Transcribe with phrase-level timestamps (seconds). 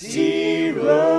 [0.00, 1.17] Toby,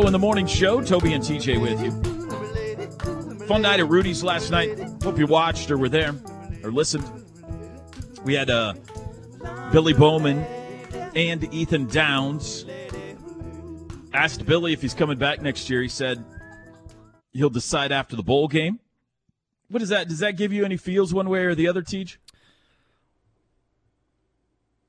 [0.00, 0.80] in the morning show.
[0.80, 3.46] Toby and TJ with you.
[3.46, 4.78] Fun night at Rudy's last night.
[5.02, 6.14] Hope you watched or were there
[6.64, 7.04] or listened.
[8.24, 8.72] We had uh,
[9.70, 10.38] Billy Bowman
[11.14, 12.64] and Ethan Downs.
[14.14, 15.82] Asked Billy if he's coming back next year.
[15.82, 16.24] He said
[17.32, 18.80] he'll decide after the bowl game.
[19.68, 20.08] What does that?
[20.08, 22.18] Does that give you any feels one way or the other, Teach?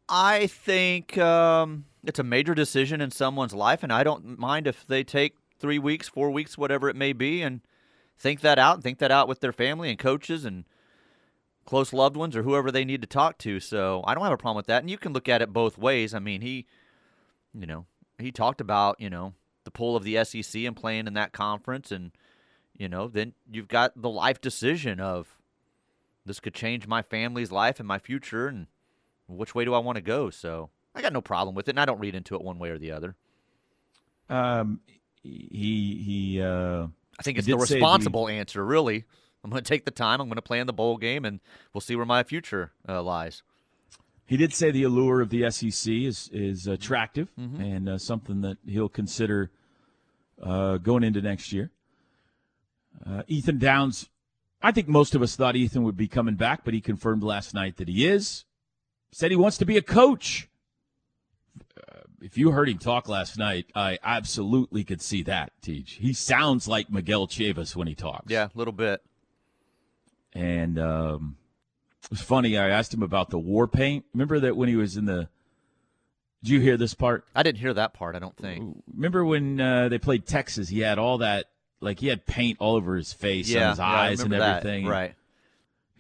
[0.08, 4.86] I think um, it's a major decision in someone's life, and I don't mind if
[4.86, 7.62] they take three weeks, four weeks, whatever it may be, and
[8.18, 10.66] think that out and think that out with their family and coaches and
[11.66, 13.60] close loved ones or whoever they need to talk to.
[13.60, 14.82] So I don't have a problem with that.
[14.82, 16.14] And you can look at it both ways.
[16.14, 16.66] I mean, he,
[17.54, 17.86] you know,
[18.18, 21.92] he talked about, you know, the pull of the SEC and playing in that conference.
[21.92, 22.12] And,
[22.78, 25.38] you know, then you've got the life decision of
[26.26, 28.48] this could change my family's life and my future.
[28.48, 28.68] And,
[29.28, 30.30] which way do I want to go?
[30.30, 32.70] So I got no problem with it, and I don't read into it one way
[32.70, 33.16] or the other.
[34.30, 34.80] Um,
[35.22, 36.42] he he.
[36.42, 36.88] Uh,
[37.20, 39.06] I think it's the responsible answer, really.
[39.44, 40.22] I'm going to take the time.
[40.22, 41.40] I'm going to play in the bowl game, and
[41.74, 43.44] we'll see where my future uh, lies.
[44.26, 47.62] He did say the allure of the SEC is is attractive Mm-hmm.
[47.62, 49.52] and uh, something that he'll consider
[50.42, 51.72] uh, going into next year.
[53.06, 54.10] Uh, Ethan Downs,
[54.62, 57.54] I think most of us thought Ethan would be coming back, but he confirmed last
[57.54, 58.46] night that he is.
[59.12, 60.48] Said he wants to be a coach.
[62.24, 65.52] If you heard him talk last night, I absolutely could see that.
[65.62, 65.98] Teach.
[66.00, 68.32] He sounds like Miguel Chavis when he talks.
[68.32, 69.04] Yeah, a little bit.
[70.32, 71.36] And um,
[72.06, 72.58] it was funny.
[72.58, 74.06] I asked him about the war paint.
[74.14, 75.28] Remember that when he was in the.
[76.44, 77.26] Did you hear this part?
[77.36, 78.16] I didn't hear that part.
[78.16, 78.82] I don't think.
[78.96, 80.70] Remember when uh, they played Texas?
[80.70, 81.48] He had all that,
[81.82, 84.58] like he had paint all over his face, Yeah, and his eyes, and remember that.
[84.66, 84.86] everything.
[84.88, 85.14] Right.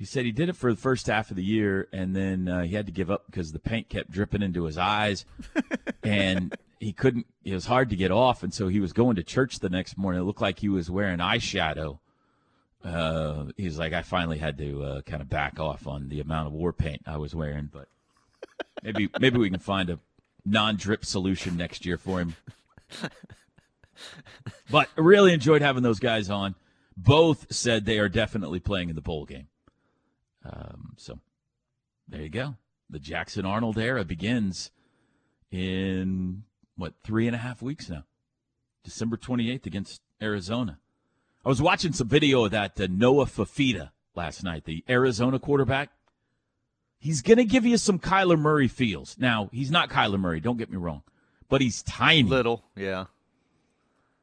[0.03, 2.63] He said he did it for the first half of the year, and then uh,
[2.63, 5.23] he had to give up because the paint kept dripping into his eyes,
[6.03, 7.25] and he couldn't.
[7.45, 9.97] It was hard to get off, and so he was going to church the next
[9.97, 10.19] morning.
[10.19, 11.99] It looked like he was wearing eyeshadow.
[12.83, 16.47] Uh, he's like, I finally had to uh, kind of back off on the amount
[16.47, 17.87] of war paint I was wearing, but
[18.83, 19.99] maybe maybe we can find a
[20.43, 22.35] non-drip solution next year for him.
[24.69, 26.55] But I really enjoyed having those guys on.
[26.97, 29.47] Both said they are definitely playing in the bowl game.
[30.45, 31.19] Um, so
[32.07, 32.55] there you go.
[32.89, 34.71] The Jackson Arnold era begins
[35.51, 36.43] in
[36.75, 38.03] what three and a half weeks now.
[38.83, 40.79] December 28th against Arizona.
[41.45, 45.89] I was watching some video of that uh, Noah Fifita last night, the Arizona quarterback.
[46.99, 49.17] He's going to give you some Kyler Murray feels.
[49.19, 51.03] Now, he's not Kyler Murray, don't get me wrong,
[51.49, 52.23] but he's tiny.
[52.23, 53.05] Little, yeah.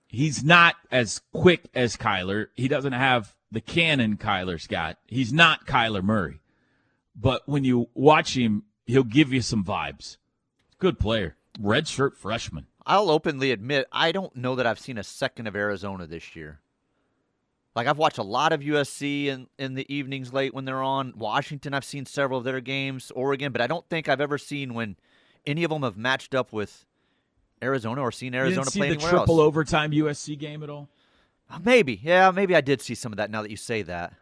[0.06, 2.46] He's not as quick as Kyler.
[2.54, 4.98] He doesn't have the cannon Kyler's got.
[5.06, 6.40] He's not Kyler Murray.
[7.16, 10.16] But when you watch him, he'll give you some vibes.
[10.78, 11.36] Good player.
[11.60, 12.66] Red shirt freshman.
[12.86, 16.60] I'll openly admit I don't know that I've seen a second of Arizona this year.
[17.76, 21.12] Like I've watched a lot of USC in, in the evenings late when they're on.
[21.16, 23.12] Washington, I've seen several of their games.
[23.14, 24.96] Oregon, but I don't think I've ever seen when
[25.46, 26.84] any of them have matched up with
[27.62, 29.46] Arizona or seen You Arizona didn't see play the triple else.
[29.46, 30.88] overtime USC game at all?
[31.50, 33.30] Uh, Maybe, yeah, maybe I did see some of that.
[33.30, 34.14] Now that you say that,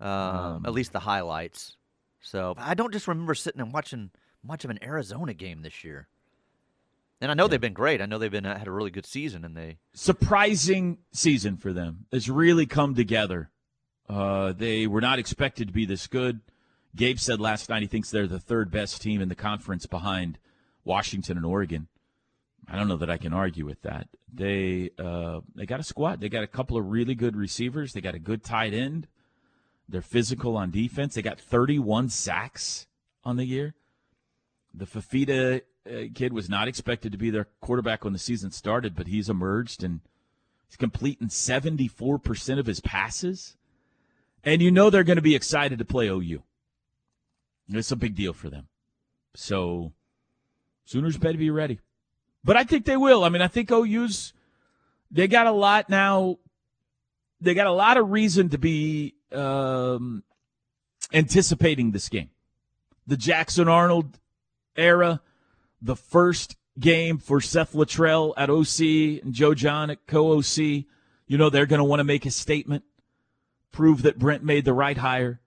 [0.00, 1.76] um, Um, at least the highlights.
[2.20, 4.10] So I don't just remember sitting and watching
[4.42, 6.08] much of an Arizona game this year.
[7.20, 8.02] And I know they've been great.
[8.02, 11.72] I know they've been uh, had a really good season, and they surprising season for
[11.72, 12.06] them.
[12.12, 13.50] It's really come together.
[14.08, 16.40] Uh, they were not expected to be this good.
[16.94, 20.38] Gabe said last night he thinks they're the third best team in the conference behind
[20.84, 21.88] Washington and Oregon.
[22.68, 24.08] I don't know that I can argue with that.
[24.32, 26.20] They uh, they got a squad.
[26.20, 27.92] They got a couple of really good receivers.
[27.92, 29.06] They got a good tight end.
[29.88, 31.14] They're physical on defense.
[31.14, 32.86] They got 31 sacks
[33.22, 33.74] on the year.
[34.72, 38.96] The Fifita uh, kid was not expected to be their quarterback when the season started,
[38.96, 40.00] but he's emerged and
[40.66, 43.56] he's completing 74% of his passes.
[44.42, 46.42] And you know they're going to be excited to play OU.
[47.68, 48.68] It's a big deal for them.
[49.34, 49.92] So
[50.84, 51.80] Sooners better be ready.
[52.44, 53.24] But I think they will.
[53.24, 54.34] I mean, I think OU's
[55.10, 56.38] they got a lot now.
[57.40, 60.24] They got a lot of reason to be um,
[61.12, 62.30] anticipating this game.
[63.06, 64.18] The Jackson Arnold
[64.76, 65.20] era,
[65.80, 70.58] the first game for Seth Littrell at OC and Joe Jon at co OC.
[71.26, 72.84] You know, they're going to want to make a statement,
[73.72, 75.40] prove that Brent made the right hire.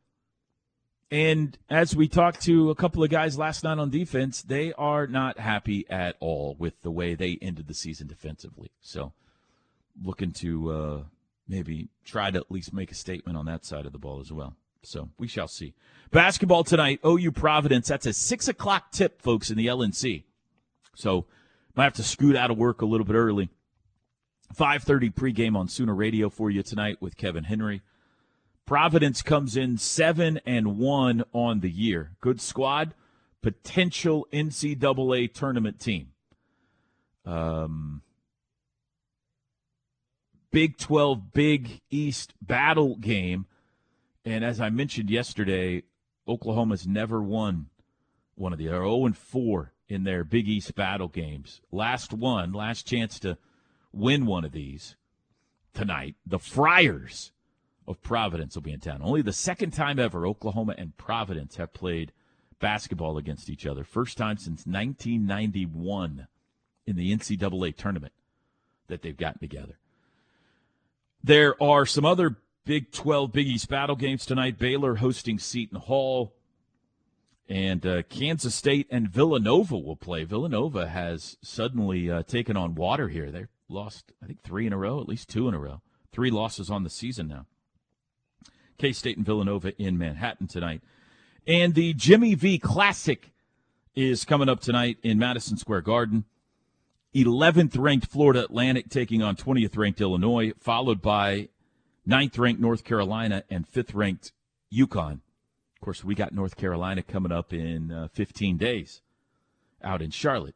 [1.10, 5.08] And as we talked to a couple of guys last night on defense, they are
[5.08, 8.72] not happy at all with the way they ended the season defensively.
[8.82, 9.14] So,
[10.04, 11.04] looking to uh,
[11.48, 14.34] maybe try to at least make a statement on that side of the ball as
[14.34, 14.56] well.
[14.84, 15.74] So, we shall see.
[16.12, 17.88] Basketball tonight, OU Providence.
[17.88, 20.24] That's a 6 o'clock tip, folks, in the LNC.
[20.94, 21.26] So,
[21.74, 23.50] might have to scoot out of work a little bit early.
[24.56, 27.82] 5.30 pregame on Sooner Radio for you tonight with Kevin Henry.
[28.68, 32.12] Providence comes in seven and one on the year.
[32.20, 32.94] Good squad,
[33.42, 36.10] potential NCAA tournament team.
[37.26, 38.02] Um,
[40.52, 43.46] Big 12, Big East battle game.
[44.26, 45.84] And as I mentioned yesterday,
[46.28, 47.68] Oklahoma's never won
[48.36, 51.62] one of the, they're 0 and 4 in their Big East battle games.
[51.72, 53.38] Last one, last chance to
[53.94, 54.98] win one of these
[55.74, 56.16] tonight.
[56.26, 57.32] The Friars
[57.88, 59.02] of Providence will be in town.
[59.02, 62.12] Only the second time ever Oklahoma and Providence have played
[62.60, 63.84] basketball against each other.
[63.84, 66.28] First time since 1991
[66.86, 68.14] in the NCAA tournament
[68.88, 69.78] that they've gotten together.
[71.24, 74.58] There are some other Big 12 Big East battle games tonight.
[74.58, 76.34] Baylor hosting Seton Hall.
[77.50, 80.26] And uh, Kansas State and Villanova will play.
[80.26, 83.32] Villanova has suddenly uh, taken on water here.
[83.32, 85.82] They've lost, I think, three in a row, at least two in a row.
[86.12, 87.46] Three losses on the season now.
[88.78, 90.82] K State and Villanova in Manhattan tonight.
[91.48, 93.32] And the Jimmy V Classic
[93.96, 96.26] is coming up tonight in Madison Square Garden.
[97.16, 101.50] 11th ranked Florida Atlantic taking on 20th ranked Illinois, followed by
[102.08, 104.32] 9th ranked North Carolina and 5th ranked
[104.72, 105.14] UConn.
[105.14, 109.02] Of course, we got North Carolina coming up in uh, 15 days
[109.84, 110.56] out in Charlotte.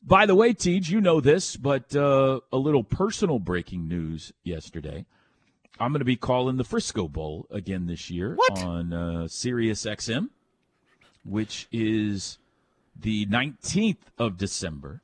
[0.00, 5.04] By the way, Tej, you know this, but uh, a little personal breaking news yesterday.
[5.80, 8.62] I'm going to be calling the Frisco Bowl again this year What?
[8.62, 10.28] on uh, Sirius XM,
[11.24, 12.38] which is
[12.98, 15.02] the 19th of December.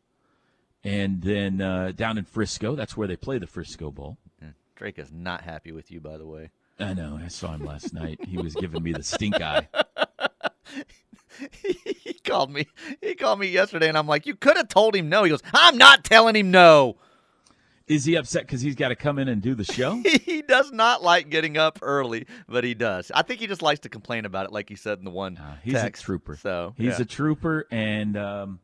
[0.82, 4.18] And then uh, down in Frisco, that's where they play the Frisco Bowl.
[4.76, 6.50] Drake is not happy with you, by the way.
[6.80, 7.18] I know.
[7.22, 8.18] I saw him last night.
[8.26, 9.68] He was giving me the stink eye.
[11.62, 12.66] he called me.
[13.00, 15.42] He called me yesterday, and I'm like, "You could have told him no." He goes,
[15.52, 16.96] "I'm not telling him no."
[17.86, 20.02] Is he upset because he's got to come in and do the show?
[20.24, 23.10] he does not like getting up early, but he does.
[23.14, 25.36] I think he just likes to complain about it, like he said in the one
[25.36, 26.02] Uh, he's text.
[26.02, 26.36] a trooper.
[26.36, 27.02] So he's yeah.
[27.02, 27.66] a trooper.
[27.70, 28.60] And um,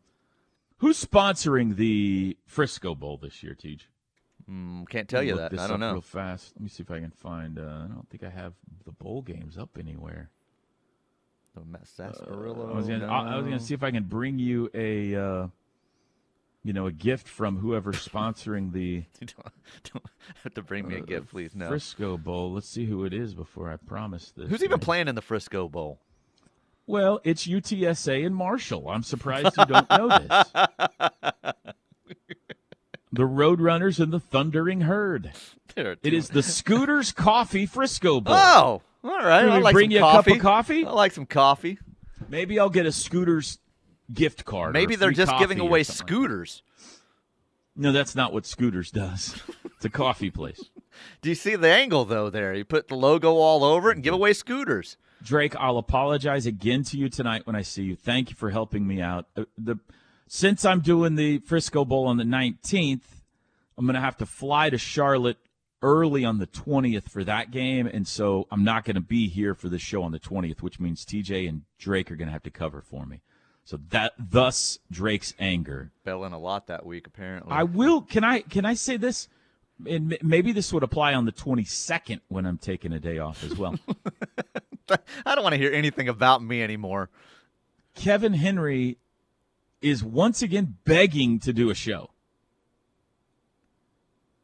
[0.78, 3.80] who's sponsoring the Frisco Bowl this year, Tej?
[4.50, 5.58] Mm, can't tell you that.
[5.58, 5.92] I don't know.
[5.92, 6.54] Real fast.
[6.56, 7.58] Let me see if I can find.
[7.58, 8.54] Uh, I don't think I have
[8.86, 10.30] the bowl games up anywhere.
[11.54, 12.72] The Sarsaparilla.
[12.72, 13.06] I was gonna.
[13.06, 13.50] I was no.
[13.50, 15.50] gonna see if I can bring you a.
[16.60, 20.04] Uh, you know, a gift from whoever's sponsoring the don't, don't
[20.42, 21.54] have to bring me a gift, please.
[21.54, 21.68] No.
[21.68, 22.52] Frisco Bowl.
[22.52, 24.48] Let's see who it is before I promise this.
[24.48, 26.00] Who's even playing in the Frisco Bowl?
[26.86, 28.88] Well, it's UTSA and Marshall.
[28.88, 30.28] I'm surprised you don't know this.
[33.12, 35.30] the Roadrunners and the Thundering Herd.
[35.76, 38.34] It is the Scooters Coffee Frisco Bowl.
[38.36, 39.42] Oh, all right.
[39.42, 40.84] Can I like bring you a cup of coffee?
[40.84, 41.78] I like some coffee.
[42.28, 43.59] Maybe I'll get a Scooters
[44.12, 44.72] gift card.
[44.72, 46.62] Maybe they're just giving away like scooters.
[47.76, 47.82] that.
[47.82, 49.40] No, that's not what Scooters does.
[49.76, 50.62] It's a coffee place.
[51.22, 52.28] Do you see the angle though?
[52.28, 54.98] There, you put the logo all over it and give away scooters.
[55.22, 57.96] Drake, I'll apologize again to you tonight when I see you.
[57.96, 59.24] Thank you for helping me out.
[59.34, 59.76] Uh, The
[60.26, 63.00] since I'm doing the Frisco Bowl on the 19th,
[63.78, 65.38] I'm going to have to fly to Charlotte
[65.80, 69.54] early on the 20th for that game, and so I'm not going to be here
[69.54, 72.42] for the show on the 20th, which means TJ and Drake are going to have
[72.42, 73.22] to cover for me.
[73.70, 75.92] So that thus Drake's anger.
[76.04, 77.52] Fell in a lot that week, apparently.
[77.52, 78.02] I will.
[78.02, 78.40] Can I?
[78.40, 79.28] Can I say this?
[79.86, 83.56] And maybe this would apply on the 22nd when I'm taking a day off as
[83.56, 83.78] well.
[85.24, 87.10] I don't want to hear anything about me anymore.
[87.94, 88.98] Kevin Henry
[89.80, 92.10] is once again begging to do a show.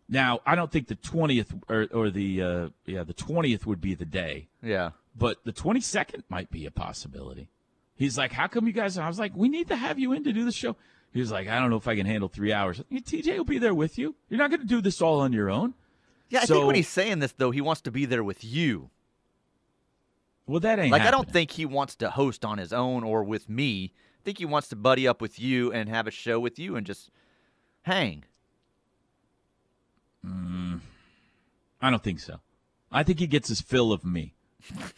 [0.09, 3.97] Now, I don't think the 20th or, or the uh, yeah, the 20th would be
[3.97, 4.90] the day, Yeah.
[5.16, 7.49] but the 22nd might be a possibility.
[7.97, 10.23] He's like, "How come you guys?" I was like, "We need to have you in
[10.25, 10.76] to do the show."
[11.12, 13.59] He was like, "I don't know if I can handle three hours." TJ will be
[13.59, 14.15] there with you.
[14.29, 15.75] You're not going to do this all on your own.
[16.29, 18.45] Yeah, I So- think when he's saying this though, he wants to be there with
[18.45, 18.91] you.
[20.47, 23.25] Well, that ain't Like I don't think he wants to host on his own or
[23.25, 23.93] with me.
[24.21, 26.76] I think he wants to buddy up with you and have a show with you
[26.76, 27.11] and just
[27.83, 28.25] hang.
[30.25, 30.81] Mm,
[31.81, 32.41] I don't think so.
[32.93, 34.35] I think he gets his fill of me.
[34.79, 34.91] I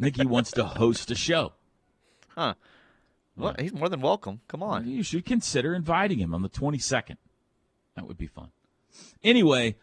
[0.00, 1.52] think he wants to host a show.
[2.36, 2.54] Huh.
[3.36, 4.40] Well, he's more than welcome.
[4.48, 4.88] Come on.
[4.88, 7.16] You should consider inviting him on the 22nd.
[7.94, 8.48] That would be fun.
[9.22, 9.76] Anyway,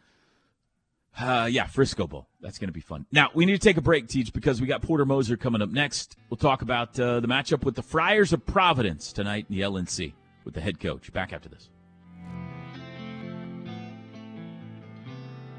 [1.19, 2.27] uh, yeah, Frisco Bowl.
[2.41, 3.05] That's going to be fun.
[3.11, 5.69] Now, we need to take a break, Teach, because we got Porter Moser coming up
[5.69, 6.15] next.
[6.29, 10.13] We'll talk about uh, the matchup with the Friars of Providence tonight in the LNC
[10.45, 11.13] with the head coach.
[11.13, 11.69] Back after this.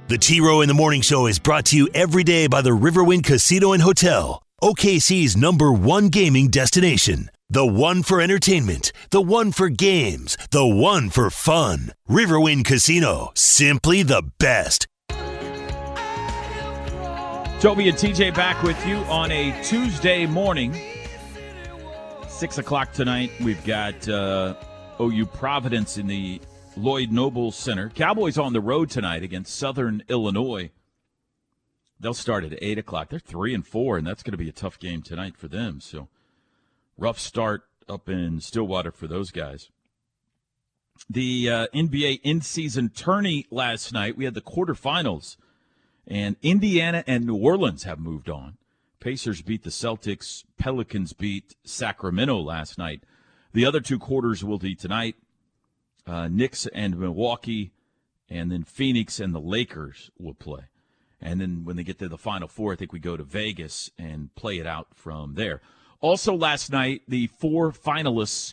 [0.08, 2.70] The T Row in the Morning Show is brought to you every day by the
[2.70, 7.30] Riverwind Casino and Hotel, OKC's number one gaming destination.
[7.50, 11.92] The one for entertainment, the one for games, the one for fun.
[12.09, 14.87] Riverwind Casino, simply the best.
[17.61, 20.75] Toby and TJ back with you on a Tuesday morning.
[22.26, 23.33] Six o'clock tonight.
[23.42, 24.54] We've got uh,
[24.99, 26.40] OU Providence in the
[26.78, 27.90] Lloyd Noble Center.
[27.90, 30.71] Cowboys on the road tonight against Southern Illinois.
[31.98, 33.10] They'll start at eight o'clock.
[33.10, 35.80] They're three and four, and that's going to be a tough game tonight for them.
[35.80, 36.08] So
[36.98, 39.70] rough start up in Stillwater for those guys.
[41.08, 44.16] The uh, NBA in-season tourney last night.
[44.16, 45.36] We had the quarterfinals.
[46.06, 48.58] And Indiana and New Orleans have moved on.
[49.00, 50.44] Pacers beat the Celtics.
[50.58, 53.02] Pelicans beat Sacramento last night.
[53.52, 55.16] The other two quarters will be tonight.
[56.06, 57.72] Uh, Knicks and Milwaukee,
[58.28, 60.64] and then Phoenix and the Lakers will play.
[61.24, 63.90] And then when they get to the Final Four, I think we go to Vegas
[63.98, 65.62] and play it out from there.
[66.00, 68.52] Also, last night, the four finalists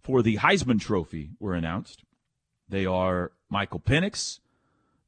[0.00, 2.02] for the Heisman Trophy were announced.
[2.68, 4.40] They are Michael Penix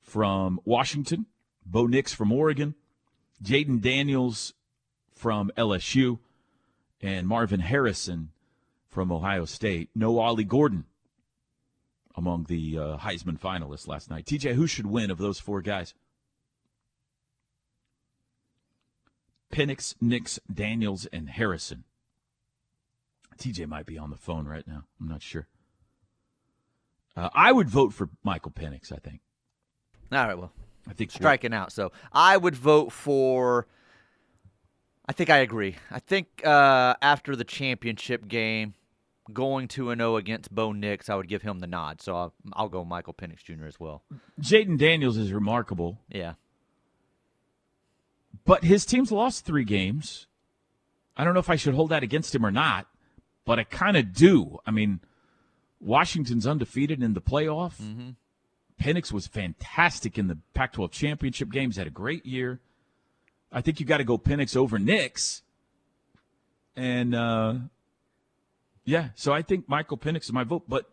[0.00, 1.26] from Washington,
[1.66, 2.76] Bo Nix from Oregon,
[3.42, 4.54] Jayden Daniels
[5.12, 6.20] from LSU,
[7.02, 8.30] and Marvin Harrison
[8.88, 9.90] from Ohio State.
[9.96, 10.84] No Ollie Gordon
[12.14, 14.26] among the uh, Heisman finalists last night.
[14.26, 15.92] TJ, who should win of those four guys?
[19.52, 21.84] Penix, Nix, Daniels, and Harrison.
[23.38, 24.84] TJ might be on the phone right now.
[25.00, 25.48] I'm not sure.
[27.16, 28.92] Uh, I would vote for Michael Penix.
[28.92, 29.20] I think.
[30.12, 30.52] All right, well,
[30.88, 31.72] I think striking out.
[31.72, 33.66] So I would vote for.
[35.06, 35.76] I think I agree.
[35.90, 38.74] I think uh, after the championship game,
[39.32, 42.00] going two and zero against Bo Nix, I would give him the nod.
[42.00, 43.66] So I'll, I'll go Michael Penix Jr.
[43.66, 44.04] as well.
[44.40, 46.34] Jayden Daniels is remarkable, Yeah.
[48.44, 50.26] But his team's lost three games.
[51.16, 52.86] I don't know if I should hold that against him or not,
[53.44, 54.58] but I kind of do.
[54.66, 55.00] I mean,
[55.80, 57.74] Washington's undefeated in the playoff.
[58.80, 62.60] Penix was fantastic in the Pac 12 championship games, had a great year.
[63.52, 65.42] I think you got to go Penix over Nix.
[66.76, 67.54] And, uh,
[68.84, 70.88] yeah, so I think Michael Penix is my vote, but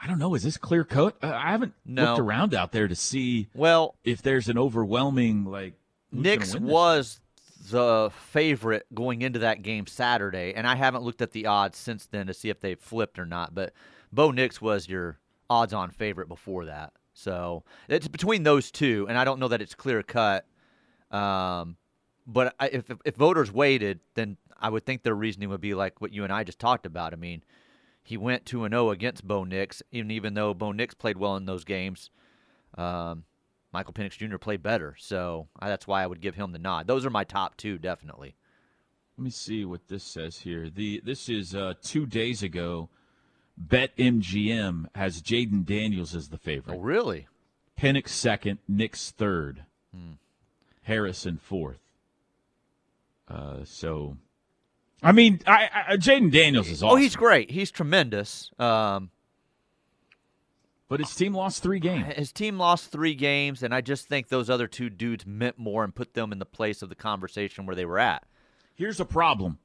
[0.00, 0.34] I don't know.
[0.34, 1.16] Is this clear cut?
[1.22, 2.04] Uh, I haven't No.
[2.04, 5.74] looked around out there to see Well, if there's an overwhelming like
[6.12, 7.20] Nix was
[7.70, 12.06] the favorite going into that game Saturday, and I haven't looked at the odds since
[12.06, 13.54] then to see if they've flipped or not.
[13.54, 13.72] But
[14.12, 15.18] Bo Nix was your
[15.50, 19.74] odds-on favorite before that, so it's between those two, and I don't know that it's
[19.74, 20.46] clear cut.
[21.10, 21.76] Um,
[22.26, 26.00] but I, if if voters waited, then I would think their reasoning would be like
[26.00, 27.12] what you and I just talked about.
[27.12, 27.42] I mean,
[28.08, 31.36] he went two and zero against Bo Nix, and even though Bo Nix played well
[31.36, 32.10] in those games.
[32.74, 33.24] Um,
[33.70, 34.38] Michael Penix Jr.
[34.38, 36.86] played better, so I, that's why I would give him the nod.
[36.86, 38.34] Those are my top two, definitely.
[39.18, 40.70] Let me see what this says here.
[40.70, 42.88] The this is uh, two days ago.
[43.58, 46.76] Bet MGM has Jayden Daniels as the favorite.
[46.76, 47.26] Oh, really?
[47.78, 50.12] Penix second, Nix third, Hmm.
[50.82, 51.80] Harrison fourth.
[53.26, 54.16] Uh, so,
[55.02, 56.94] I mean, I, I Jayden Daniels is awesome.
[56.94, 57.50] Oh, he's great.
[57.50, 58.50] He's tremendous.
[58.58, 59.10] Um,
[60.88, 62.14] but his team lost three games.
[62.14, 65.84] his team lost three games, and I just think those other two dudes meant more
[65.84, 68.24] and put them in the place of the conversation where they were at.
[68.74, 69.58] Here's a problem.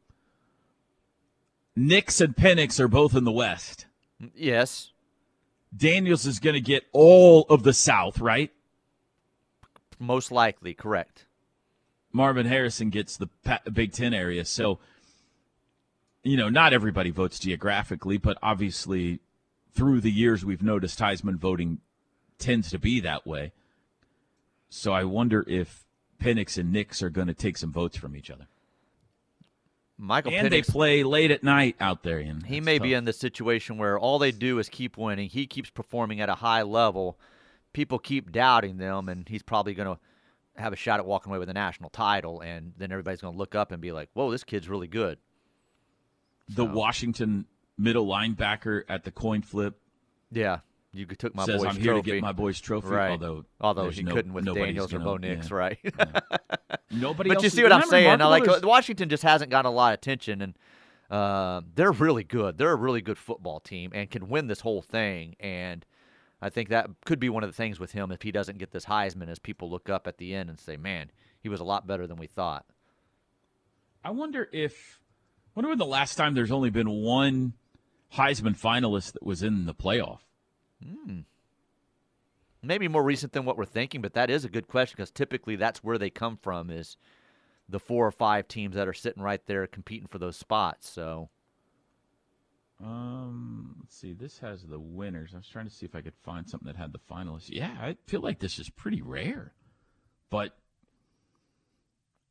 [1.75, 3.87] Nix and Penix are both in the West.
[4.35, 4.91] Yes,
[5.75, 8.51] Daniels is going to get all of the South, right?
[9.99, 11.25] most likely, correct.
[12.11, 13.29] Marvin Harrison gets the
[13.71, 14.45] Big Ten area.
[14.45, 14.79] So,
[16.23, 19.19] you know, not everybody votes geographically, but obviously
[19.73, 21.79] through the years we've noticed Heisman voting
[22.39, 23.51] tends to be that way.
[24.69, 25.83] So I wonder if
[26.19, 28.47] Penix and Nix are going to take some votes from each other.
[29.97, 32.17] Michael and they play late at night out there.
[32.17, 35.29] And he that's may be in the situation where all they do is keep winning.
[35.29, 37.19] He keeps performing at a high level.
[37.73, 39.99] People keep doubting them, and he's probably going to
[40.61, 42.41] have a shot at walking away with a national title.
[42.41, 45.19] And then everybody's going to look up and be like, "Whoa, this kid's really good."
[46.49, 47.45] The Washington
[47.77, 49.79] middle linebacker at the coin flip
[50.31, 50.59] Yeah,
[50.93, 52.01] you took my says, boy's "I'm here trophy.
[52.11, 53.11] to get my boy's trophy." Right.
[53.11, 55.55] Although, Although he no- couldn't with Daniels or gonna- Bo Nix, yeah.
[55.55, 55.79] right?
[56.91, 57.29] Nobody.
[57.29, 58.09] but you see what I'm saying?
[58.19, 60.57] remarkable Like Washington just hasn't got a lot of attention, and
[61.09, 62.57] uh, they're really good.
[62.57, 65.35] They're a really good football team and can win this whole thing.
[65.39, 65.85] And
[66.41, 68.71] I think that could be one of the things with him if he doesn't get
[68.71, 71.09] this Heisman, as people look up at the end and say, "Man,
[71.39, 72.65] he was a lot better than we thought."
[74.03, 74.99] I wonder if.
[75.55, 77.53] I wonder when the last time there's only been one
[78.15, 80.19] Heisman finalist that was in the playoff.
[82.63, 85.55] Maybe more recent than what we're thinking, but that is a good question because typically
[85.55, 86.97] that's where they come from is
[87.69, 90.89] the four or five teams that are sitting right there competing for those spots.
[90.89, 91.29] So
[92.81, 94.13] Um, let's see.
[94.13, 95.33] This has the winners.
[95.33, 97.49] I was trying to see if I could find something that had the finalists.
[97.49, 99.53] Yeah, I feel like this is pretty rare,
[100.29, 100.57] but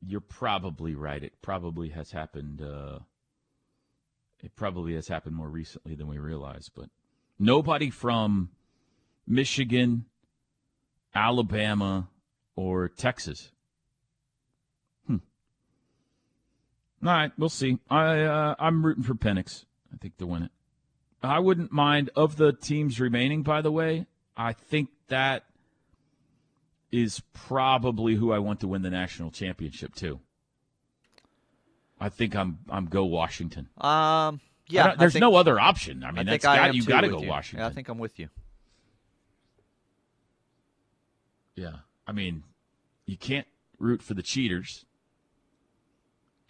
[0.05, 1.23] you're probably right.
[1.23, 2.61] It probably has happened.
[2.61, 3.01] Uh,
[4.43, 6.69] it probably has happened more recently than we realize.
[6.75, 6.91] But
[7.39, 8.51] nobody from
[9.27, 10.07] Michigan,
[11.15, 12.09] Alabama,
[12.57, 13.53] or Texas.
[15.07, 15.17] Hmm.
[17.05, 17.79] All right, we'll see.
[17.89, 19.65] I uh, I'm rooting for Penix.
[19.93, 20.51] I think to win it.
[21.23, 23.43] I wouldn't mind of the teams remaining.
[23.43, 24.07] By the way,
[24.37, 25.45] I think that
[26.91, 30.21] is probably who I want to win the national championship too.
[32.03, 33.69] I think I'm I'm go Washington.
[33.79, 36.03] um, yeah, there's I think, no other option.
[36.03, 37.29] I mean, I that's got, you got to go you.
[37.29, 37.61] Washington.
[37.61, 38.29] Yeah, I think I'm with you.
[41.55, 41.77] Yeah.
[42.07, 42.43] I mean,
[43.07, 43.47] you can't
[43.79, 44.85] root for the cheaters.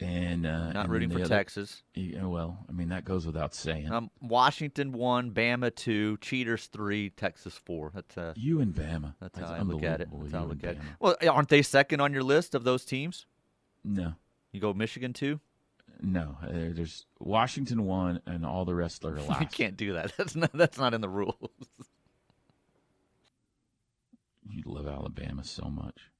[0.00, 1.82] And uh, Not and rooting for other- Texas.
[1.94, 3.92] Yeah, well, I mean that goes without saying.
[3.92, 7.92] Um, Washington one, Bama two, Cheaters three, Texas four.
[7.94, 9.14] That's uh, you and Bama.
[9.20, 10.08] that's how I look at it.
[10.12, 10.78] That's how I look at it.
[10.98, 13.26] Well, aren't they second on your list of those teams?
[13.84, 14.14] No,
[14.52, 15.40] You go Michigan two.
[16.00, 16.36] no.
[16.42, 20.12] Uh, there's Washington one, and all the rest are You can't do that.
[20.16, 20.50] That's not.
[20.52, 21.36] That's not in the rules.
[24.48, 26.10] You love Alabama so much.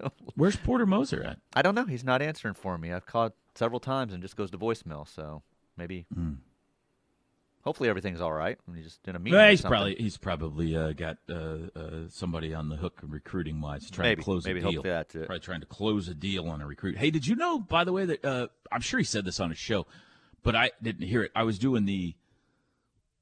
[0.36, 1.38] Where's Porter Moser at?
[1.54, 1.84] I don't know.
[1.84, 2.92] He's not answering for me.
[2.92, 5.06] I've called several times and just goes to voicemail.
[5.06, 5.42] So
[5.76, 6.34] maybe, Hmm.
[7.62, 8.58] Hopefully everything's all right.
[8.66, 9.38] And he's just in a meeting.
[9.38, 11.34] Well, he's probably he's probably uh, got uh,
[11.74, 14.82] uh, somebody on the hook recruiting wise, trying maybe to close maybe a deal.
[14.82, 15.26] that's it.
[15.26, 16.98] Probably trying to close a deal on a recruit.
[16.98, 19.50] Hey, did you know, by the way, that uh, I'm sure he said this on
[19.50, 19.86] his show,
[20.42, 21.32] but I didn't hear it.
[21.34, 22.14] I was doing the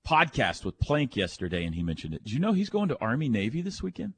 [0.06, 2.24] podcast with Plank yesterday, and he mentioned it.
[2.24, 4.14] Did you know he's going to Army Navy this weekend?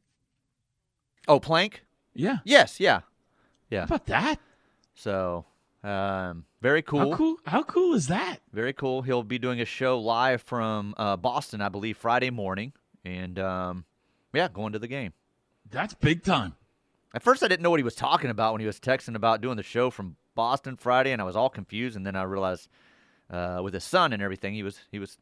[1.29, 1.85] Oh, Plank.
[2.15, 2.39] Yeah.
[2.45, 2.81] Yes.
[2.81, 3.01] Yeah.
[3.71, 3.81] Yeah.
[3.81, 4.41] How about that?
[4.95, 5.47] So,
[5.85, 7.11] um, very cool.
[7.11, 7.37] How cool?
[7.45, 8.39] How cool is that?
[8.53, 9.03] Very cool.
[9.03, 12.73] He'll be doing a show live from uh, Boston, I believe, Friday morning,
[13.05, 13.85] and um,
[14.33, 15.13] yeah, going to the game.
[15.71, 16.55] That's big time.
[17.15, 19.41] At first, I didn't know what he was talking about when he was texting about
[19.41, 21.97] doing the show from Boston Friday, and I was all confused.
[21.97, 22.69] And then I realized,
[23.31, 25.19] uh, with his son and everything, he was he was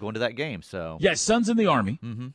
[0.00, 0.62] going to that game.
[0.62, 1.98] So Yeah, son's in the Army.
[2.02, 2.28] mm-hmm.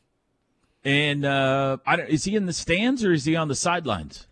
[0.84, 4.26] And uh, I don't, is he in the stands or is he on the sidelines?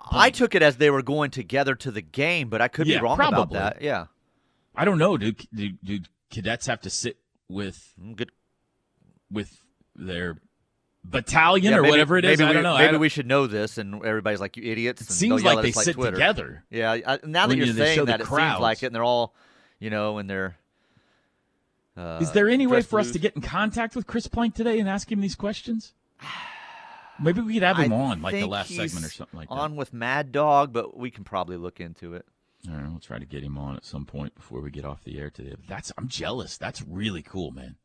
[0.00, 2.98] I took it as they were going together to the game, but I could Yeah,
[2.98, 3.82] be wrong about that.
[3.82, 4.06] Yeah,
[4.74, 5.16] I don't know.
[5.16, 5.98] Do, do, do
[6.30, 7.16] cadets have to sit
[7.48, 8.30] with Mm, good.
[9.30, 9.60] with
[9.96, 10.38] their
[11.04, 12.38] battalion Yeah, or maybe- whatever it is?
[12.38, 12.78] Maybe I we, don't know.
[12.78, 15.72] Maybe don't- we should know this, and everybody's like, "You idiots!" it seems like they
[15.72, 16.12] like sit Twitter.
[16.12, 16.64] together.
[16.70, 19.04] Yeah, I, now that When you're you- saying that, it seems like it, and they're
[19.04, 19.34] all,
[19.80, 20.56] you know, and they're.
[21.96, 24.54] Uh, Is there any way dressed for us to get in contact with Chris Plank
[24.54, 25.92] today and ask him these questions?
[27.20, 29.54] Maybe we could have him I on like the last segment or something like that.
[29.54, 32.24] On with Mad Dog, but we can probably look into it.
[32.68, 35.04] All right, we'll try to get him on at some point before we get off
[35.04, 35.54] the air today.
[35.56, 36.56] But that's I'm jealous.
[36.56, 37.76] That's really cool, man.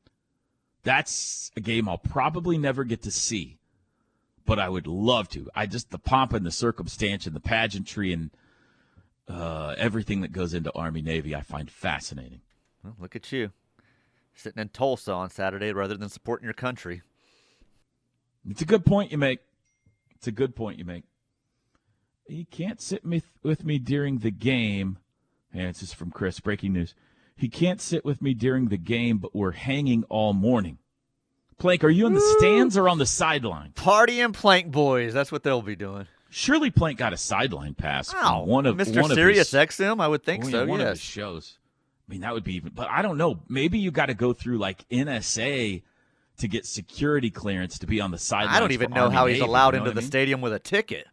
[0.84, 3.58] That's a game I'll probably never get to see,
[4.46, 5.50] but I would love to.
[5.56, 8.32] I just the pomp and the circumstance and the pageantry and
[9.30, 12.42] uh, everything that goes into Army Navy, I find fascinating.
[12.84, 13.52] Well, look at you,
[14.36, 17.02] sitting in Tulsa on Saturday rather than supporting your country.
[18.50, 19.40] It's a good point you make.
[20.16, 21.04] It's a good point you make.
[22.28, 24.98] He can't sit me with me during the game.
[25.54, 26.40] And this is from Chris.
[26.40, 26.96] Breaking news.
[27.36, 30.78] He can't sit with me during the game, but we're hanging all morning.
[31.58, 33.72] Plank, are you in the stands or on the sideline?
[33.72, 35.14] Party and Plank Boys.
[35.14, 36.08] That's what they'll be doing.
[36.30, 39.02] Surely Plank got a sideline pass from Wow, one of Mr.
[39.02, 40.02] one of Sirius his, XM.
[40.02, 40.66] I would think oh, yeah, so.
[40.66, 41.60] one of his shows.
[42.08, 42.72] I mean, that would be even.
[42.74, 43.42] But I don't know.
[43.48, 45.84] Maybe you got to go through like NSA
[46.38, 48.56] to get security clearance to be on the sideline.
[48.56, 50.08] I don't even know how he's allowed into the state.
[50.08, 51.08] stadium with a ticket.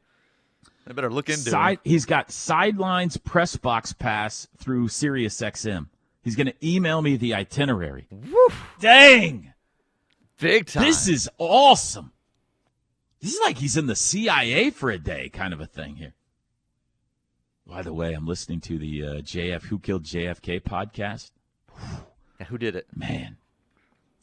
[0.88, 1.88] I better look into Side, it.
[1.88, 5.86] he's got sidelines press box pass through Sirius XM.
[6.22, 8.08] He's going to email me the itinerary.
[8.80, 9.52] Dang,
[10.38, 10.82] Big time.
[10.82, 12.12] this is awesome.
[13.20, 16.14] This is like he's in the CIA for a day, kind of a thing here.
[17.66, 21.30] By the way, I'm listening to the uh, JF Who Killed JFK podcast.
[22.40, 22.86] Yeah, Who did it?
[22.96, 23.36] Man,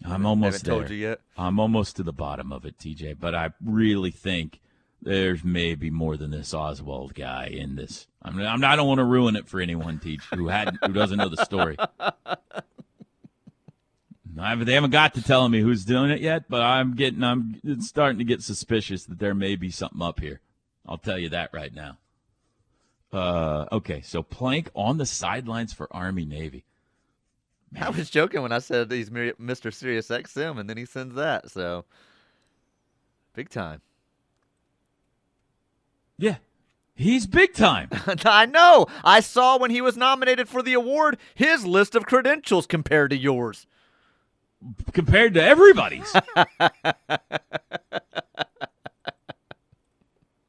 [0.06, 1.22] I'm almost haven't told you yet.
[1.38, 3.18] I'm almost to the bottom of it, TJ.
[3.20, 4.60] But I really think
[5.02, 8.08] there's maybe more than this Oswald guy in this.
[8.22, 10.94] I mean, I'm, I don't want to ruin it for anyone, Teach, who hadn't, who
[10.94, 11.78] doesn't know the story.
[14.40, 17.60] I they haven't got to telling me who's doing it yet, but I'm getting, I'm
[17.82, 20.42] starting to get suspicious that there may be something up here.
[20.86, 21.98] I'll tell you that right now.
[23.12, 26.66] Uh, okay, so Plank on the sidelines for Army Navy.
[27.82, 29.74] I was joking when I said he's Mr.
[29.74, 31.50] Sirius XM, and then he sends that.
[31.50, 31.86] So,
[33.34, 33.82] big time.
[36.18, 36.38] Yeah,
[36.96, 37.90] he's big time.
[38.26, 38.88] I know.
[39.04, 43.18] I saw when he was nominated for the award his list of credentials compared to
[43.18, 43.68] yours.
[44.94, 46.16] compared to everybody's.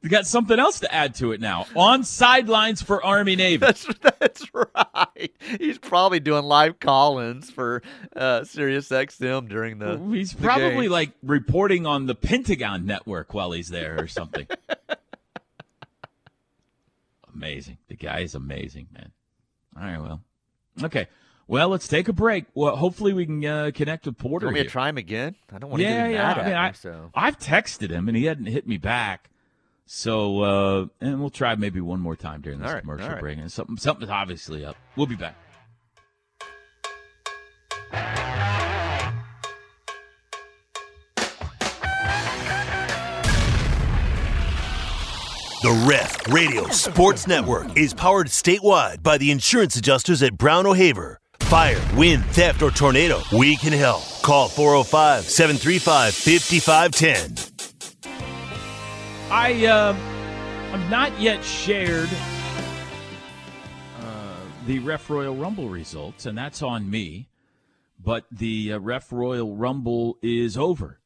[0.01, 1.65] you got something else to add to it now.
[1.75, 3.57] On sidelines for Army Navy.
[3.57, 3.85] That's
[4.19, 5.31] that's right.
[5.59, 7.81] He's probably doing live call-ins for
[8.15, 9.97] uh, Sirius XM during the.
[10.11, 10.91] He's the probably game.
[10.91, 14.47] like reporting on the Pentagon network while he's there or something.
[17.33, 17.77] amazing.
[17.87, 19.11] The guy is amazing, man.
[19.77, 20.21] All right, well.
[20.81, 21.07] Okay.
[21.47, 22.45] Well, let's take a break.
[22.53, 24.45] Well, hopefully we can uh, connect with You Porter.
[24.47, 25.35] want me to try him again?
[25.51, 26.17] I don't want to yeah, get him yeah.
[26.17, 26.59] mad I at mean, me.
[26.59, 29.31] I, so I've texted him and he hadn't hit me back.
[29.91, 33.13] So, uh, and we'll try maybe one more time during this All right, commercial all
[33.13, 33.21] right.
[33.21, 33.39] break.
[33.39, 34.75] And something, something's obviously up.
[34.95, 35.35] We'll be back.
[45.63, 51.19] The Ref Radio Sports Network is powered statewide by the insurance adjusters at Brown O'Haver.
[51.39, 54.03] Fire, wind, theft, or tornado, we can help.
[54.21, 57.58] Call 405 735 5510.
[59.31, 59.93] I uh,
[60.73, 62.09] I've not yet shared
[63.99, 67.29] uh, the Ref Royal Rumble results, and that's on me.
[68.03, 70.99] But the uh, Ref Royal Rumble is over,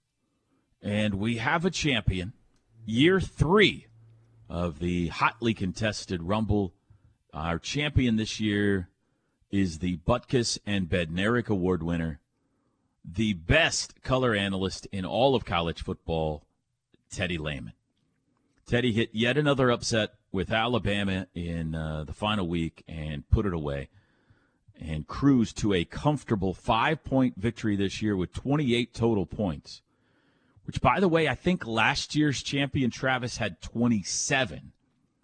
[0.82, 2.32] and we have a champion.
[2.86, 3.88] Year three
[4.50, 6.74] of the hotly contested Rumble.
[7.34, 8.88] Our champion this year
[9.52, 12.22] is the Butkus and Bednarik Award winner,
[13.04, 16.46] the best color analyst in all of college football,
[17.12, 17.74] Teddy Lehman.
[18.66, 23.54] Teddy hit yet another upset with Alabama in uh, the final week and put it
[23.54, 23.90] away
[24.80, 29.82] and cruised to a comfortable five point victory this year with 28 total points.
[30.66, 34.72] Which, by the way, I think last year's champion Travis had 27.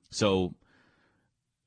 [0.09, 0.55] So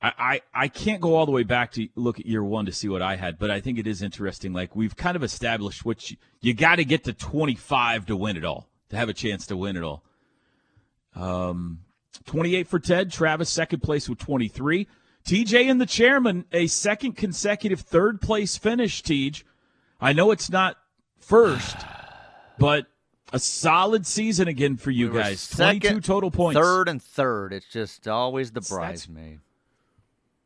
[0.02, 2.72] I, I, I can't go all the way back to look at year one to
[2.72, 4.52] see what I had, but I think it is interesting.
[4.52, 8.36] Like, we've kind of established what you, you got to get to 25 to win
[8.36, 10.04] it all, to have a chance to win it all.
[11.14, 11.80] Um,
[12.26, 13.10] 28 for Ted.
[13.10, 14.86] Travis, second place with 23.
[15.24, 19.44] TJ and the chairman, a second consecutive third place finish, Tej.
[20.00, 20.76] I know it's not
[21.18, 21.76] first,
[22.58, 22.86] but
[23.32, 25.48] a solid season again for you We guys.
[25.48, 26.60] 22 total points.
[26.60, 27.52] Third and third.
[27.52, 29.40] It's just always the bridesmaid.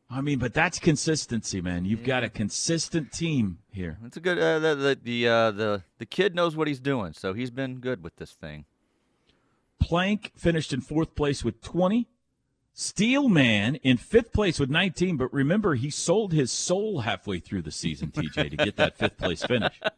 [0.09, 1.83] I mean, but that's consistency, man.
[1.83, 3.97] You've got a consistent team here.
[4.05, 4.39] It's a good.
[4.39, 7.79] Uh, the the the, uh, the the kid knows what he's doing, so he's been
[7.79, 8.63] good with this thing.
[9.79, 12.07] Plank finished in fourth place with 20.
[12.79, 17.71] Steelman in fifth place with 19, but remember, he sold his soul halfway through the
[17.71, 19.81] season, TJ, to get that fifth place finish.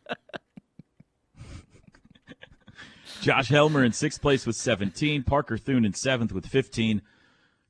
[3.22, 5.24] Josh Helmer in sixth place with 17.
[5.24, 7.02] Parker Thune in seventh with 15.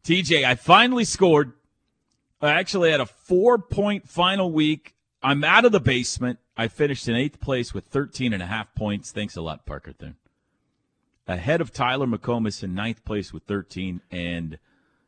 [0.03, 1.53] TJ, I finally scored.
[2.39, 4.93] I actually had a four point final week.
[5.23, 6.37] I'm out of the basement.
[6.55, 9.11] I finished in eighth place with 13 and a half points.
[9.11, 10.17] Thanks a lot, Parker Thune
[11.29, 14.01] ahead of Tyler McComas in ninth place with 13.
[14.11, 14.57] And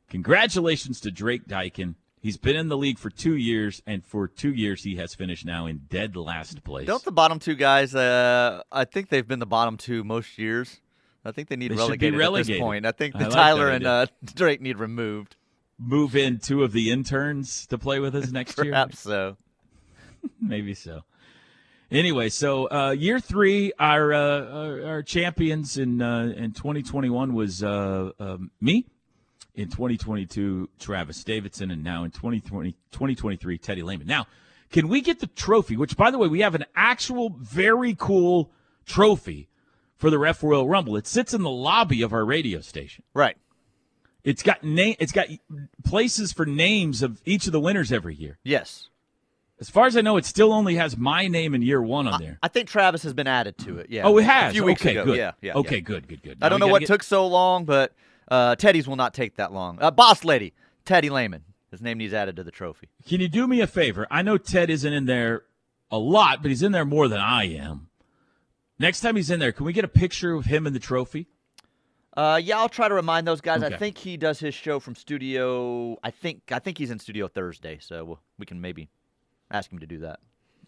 [0.08, 1.96] congratulations to Drake Dykin.
[2.22, 5.44] He's been in the league for two years, and for two years he has finished
[5.44, 6.86] now in dead last place.
[6.86, 7.96] Don't the bottom two guys?
[7.96, 10.80] Uh, I think they've been the bottom two most years.
[11.26, 12.86] I think they need They be relegated, at this point.
[12.86, 14.06] I think I the like Tyler and uh,
[14.36, 15.36] Drake need removed.
[15.80, 18.72] Move in two of the interns to play with us next year?
[18.72, 19.38] Perhaps so.
[20.40, 21.02] Maybe so.
[21.92, 27.62] Anyway, so uh, year three, our, uh, our our champions in uh, in 2021 was
[27.62, 28.86] uh, um, me.
[29.54, 34.08] In 2022, Travis Davidson, and now in 2020, 2023, Teddy Lehman.
[34.08, 34.26] Now,
[34.72, 35.76] can we get the trophy?
[35.76, 38.50] Which, by the way, we have an actual very cool
[38.86, 39.50] trophy
[39.98, 40.96] for the Ref Royal Rumble.
[40.96, 43.04] It sits in the lobby of our radio station.
[43.14, 43.36] Right.
[44.24, 44.96] It's got name.
[45.00, 45.28] It's got
[45.84, 48.40] places for names of each of the winners every year.
[48.44, 48.88] Yes.
[49.62, 52.20] As far as I know, it still only has my name in year one on
[52.20, 52.40] there.
[52.42, 53.92] I think Travis has been added to it.
[53.92, 54.08] Yeah.
[54.08, 54.50] oh, it has.
[54.50, 55.06] A few weeks okay, ago.
[55.06, 55.18] good.
[55.18, 55.34] Yeah.
[55.40, 55.54] Yeah.
[55.54, 55.82] okay, yeah.
[55.82, 56.38] good, good, good.
[56.42, 57.94] I don't know what get- took so long, but
[58.28, 59.78] uh, Teddy's will not take that long.
[59.80, 61.44] Uh, boss lady, Teddy Lehman.
[61.70, 62.90] His name needs added to the trophy.
[63.08, 64.08] Can you do me a favor?
[64.10, 65.44] I know Ted isn't in there
[65.92, 67.88] a lot, but he's in there more than I am.
[68.80, 71.28] Next time he's in there, can we get a picture of him and the trophy?
[72.18, 73.62] Uh, yeah, I'll try to remind those guys.
[73.62, 73.76] Okay.
[73.76, 75.98] I think he does his show from studio.
[76.04, 78.90] I think I think he's in studio Thursday, so we'll, we can maybe
[79.52, 80.20] ask him to do that.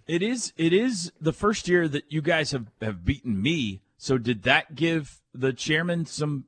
[0.07, 0.51] It is.
[0.57, 3.81] It is the first year that you guys have have beaten me.
[3.97, 6.45] So did that give the chairman some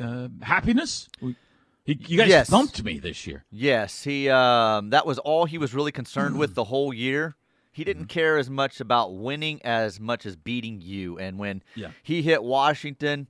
[0.00, 1.08] uh, happiness?
[1.20, 1.36] We-
[1.84, 2.48] He, you guys Yes.
[2.48, 3.44] thumped me this year.
[3.50, 4.30] Yes, he.
[4.30, 7.36] Um, that was all he was really concerned with the whole year.
[7.72, 11.18] He didn't care as much about winning as much as beating you.
[11.18, 11.90] And when Yeah.
[12.02, 13.28] he hit Washington,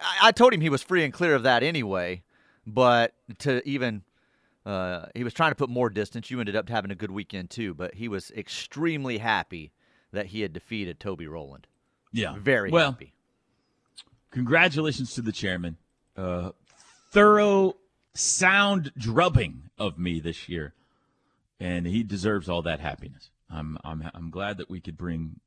[0.00, 2.22] I, I told him he was free and clear of that anyway.
[2.66, 4.02] But to even,
[4.66, 6.30] uh, he was trying to put more distance.
[6.30, 7.74] You ended up having a good weekend too.
[7.74, 9.72] But he was extremely happy
[10.12, 11.66] that he had defeated Toby Rowland.
[12.12, 12.92] Yeah, Very well.
[12.92, 13.12] happy.
[14.30, 15.76] Congratulations to the chairman.
[16.16, 16.50] Uh,
[17.10, 17.76] thorough,
[18.14, 20.74] sound drubbing of me this year,
[21.60, 23.30] and he deserves all that happiness.
[23.50, 25.40] I'm I'm I'm glad that we could bring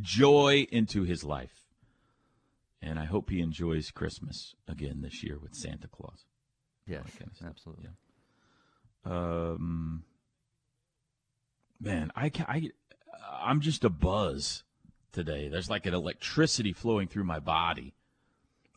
[0.00, 1.64] joy into his life,
[2.82, 6.24] and I hope he enjoys Christmas again this year with Santa Claus.
[6.86, 7.48] Yes, that kind of stuff.
[7.50, 7.86] absolutely.
[9.04, 10.04] Um,
[11.80, 12.70] man, I ca I
[13.42, 14.62] I'm just a buzz
[15.12, 15.48] today.
[15.48, 17.94] There's like an electricity flowing through my body,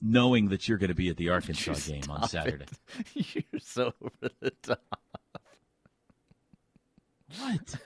[0.01, 2.65] knowing that you're going to be at the Arkansas game on Saturday.
[3.15, 3.36] it.
[3.51, 4.81] You're so over the top.
[7.39, 7.75] What?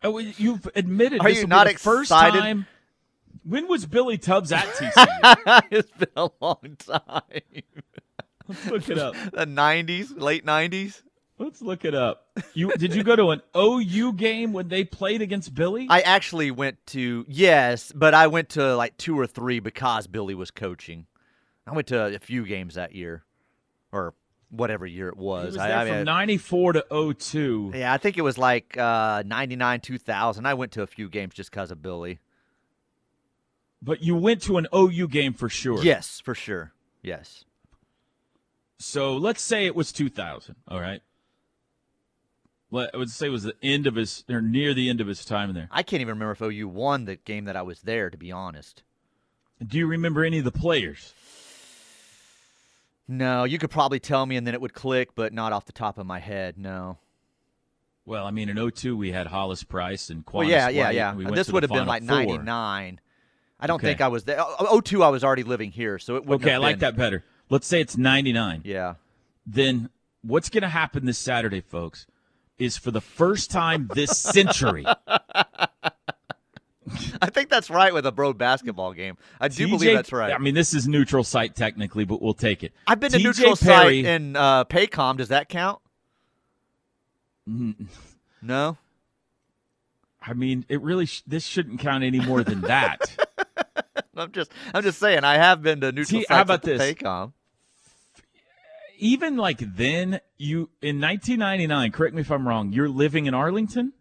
[0.00, 2.38] Oh, you've admitted Are this you not the first excited?
[2.38, 2.66] time.
[3.42, 5.62] When was Billy Tubbs at TCU?
[5.72, 7.62] it's been a long time.
[8.48, 9.14] Let's look it up.
[9.32, 11.02] The '90s, late '90s.
[11.38, 12.26] Let's look it up.
[12.52, 15.86] You did you go to an OU game when they played against Billy?
[15.88, 20.34] I actually went to yes, but I went to like two or three because Billy
[20.34, 21.06] was coaching.
[21.66, 23.24] I went to a few games that year,
[23.92, 24.14] or
[24.50, 25.48] whatever year it was.
[25.52, 27.72] was I, I from '94 to 02.
[27.74, 30.46] yeah, I think it was like uh, '99, 2000.
[30.46, 32.18] I went to a few games just because of Billy.
[33.80, 35.82] But you went to an OU game for sure.
[35.84, 36.72] Yes, for sure.
[37.00, 37.44] Yes.
[38.78, 40.54] So let's say it was 2000.
[40.68, 41.02] All right.
[42.70, 45.06] Let, I would say it was the end of his, or near the end of
[45.06, 45.68] his time there.
[45.70, 48.10] I can't even remember if OU won the game that I was there.
[48.10, 48.82] To be honest.
[49.66, 51.12] Do you remember any of the players?
[53.08, 55.72] No, you could probably tell me and then it would click, but not off the
[55.72, 56.58] top of my head.
[56.58, 56.98] No.
[58.04, 61.14] Well, I mean, in 02, we had Hollis Price and Quannas Well, yeah, yeah, yeah.
[61.14, 62.16] We This would have been like Four.
[62.16, 63.00] '99.
[63.60, 63.88] I don't Okay.
[63.88, 64.36] think I was there.
[64.40, 66.96] Oh, 02, I was already living here, so it wouldn't Okay, I like been- that
[66.96, 67.24] better.
[67.50, 68.62] Let's say it's 99.
[68.64, 68.94] Yeah.
[69.46, 69.90] Then
[70.22, 72.06] what's going to happen this Saturday, folks,
[72.58, 74.84] is for the first time this century,
[77.20, 79.16] I think that's right with a bro basketball game.
[79.40, 80.32] I do TJ believe that's right.
[80.32, 82.72] I mean, this is neutral site technically, but we'll take it.
[82.86, 85.16] I've been to TJ neutral Perry, site in uh, Paycom.
[85.16, 85.80] Does that count?
[87.48, 87.86] Mm.
[88.42, 88.76] No.
[90.20, 93.00] I mean, it really sh- this shouldn't count any more than that.
[94.16, 96.80] I'm just I'm just saying I have been to neutral See, sites how about this?
[96.80, 97.32] Paycom.
[99.00, 101.92] Even like then, you in 1999.
[101.92, 102.72] Correct me if I'm wrong.
[102.72, 103.92] You're living in Arlington,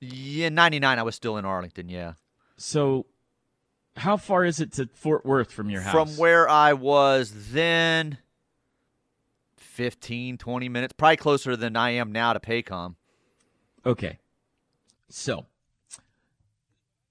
[0.00, 2.14] Yeah, 99 I was still in Arlington, yeah.
[2.56, 3.06] so
[3.96, 5.92] how far is it to Fort Worth from your house?
[5.92, 8.18] From where I was then
[9.56, 12.94] 15 20 minutes, probably closer than I am now to Paycom.
[13.84, 14.18] Okay.
[15.08, 15.46] So,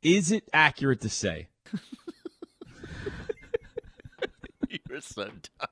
[0.02, 1.48] is it accurate to say
[4.90, 5.70] You're so dumb.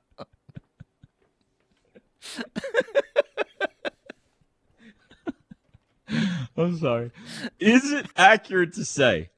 [6.56, 7.10] I'm sorry.
[7.58, 9.30] Is it accurate to say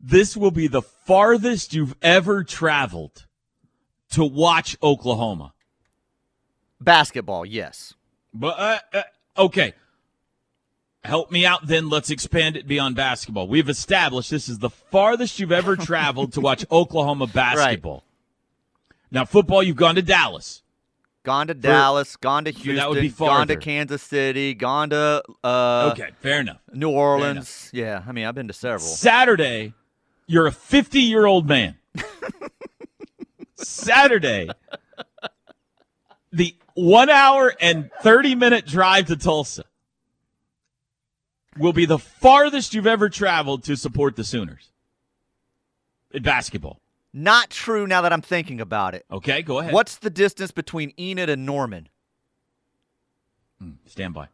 [0.00, 3.26] this will be the farthest you've ever traveled
[4.10, 5.52] to watch Oklahoma?
[6.80, 7.94] Basketball, yes.
[8.32, 9.02] But uh, uh,
[9.38, 9.74] okay,
[11.04, 11.66] help me out.
[11.66, 13.46] Then let's expand it beyond basketball.
[13.46, 18.04] We've established this is the farthest you've ever traveled to watch Oklahoma basketball.
[19.10, 20.63] Now, football, you've gone to Dallas.
[21.24, 23.56] Gone to Dallas, gone to Houston, that would be gone to.
[23.56, 26.60] Kansas City, gone to uh, Okay, fair enough.
[26.70, 27.70] New Orleans.
[27.72, 28.80] Yeah, I mean, I've been to several.
[28.80, 29.72] Saturday,
[30.26, 31.76] you're a 50 year old man.
[33.56, 34.50] Saturday,
[36.30, 39.64] the one hour and 30 minute drive to Tulsa
[41.56, 44.70] will be the farthest you've ever traveled to support the Sooners
[46.10, 46.80] in basketball.
[47.16, 49.06] Not true now that I'm thinking about it.
[49.10, 49.72] Okay, go ahead.
[49.72, 51.88] What's the distance between Enid and Norman?
[53.62, 54.28] Mm, stand by.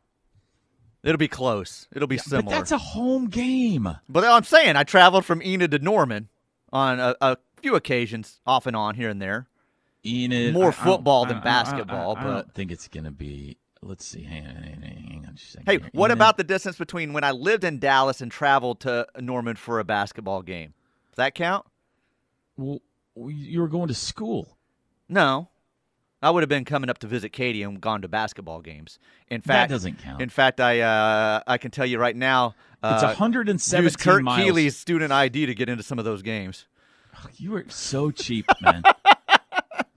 [1.02, 1.88] It'll be close.
[1.94, 2.56] It'll be But similar.
[2.56, 3.86] that's a home game.
[4.08, 6.28] But I'm saying I traveled from Enid to Norman
[6.72, 9.46] on a, a few occasions, off and on, here and there.
[10.04, 10.54] Enid.
[10.54, 13.10] More I- I football than I- I- I- basketball, I, but- don't think it's gonna
[13.10, 13.58] be.
[13.82, 14.22] Let's see.
[14.22, 15.90] Hang on, hang on, hang on just a second Hey, here.
[15.92, 19.56] what Enid- about the distance between when I lived in Dallas and traveled to Norman
[19.56, 20.74] for a basketball game?
[21.10, 21.64] Does that count?
[22.60, 24.56] Well, you were going to school.
[25.08, 25.48] No.
[26.22, 28.98] I would have been coming up to visit Katie and gone to basketball games.
[29.28, 30.20] In That fact, doesn't count.
[30.20, 34.22] in fact, I uh, I can tell you right now, it's uh, 117 use Kurt
[34.22, 34.44] miles.
[34.44, 36.66] Keeley's student ID to get into some of those games.
[37.36, 38.82] You are so cheap, man.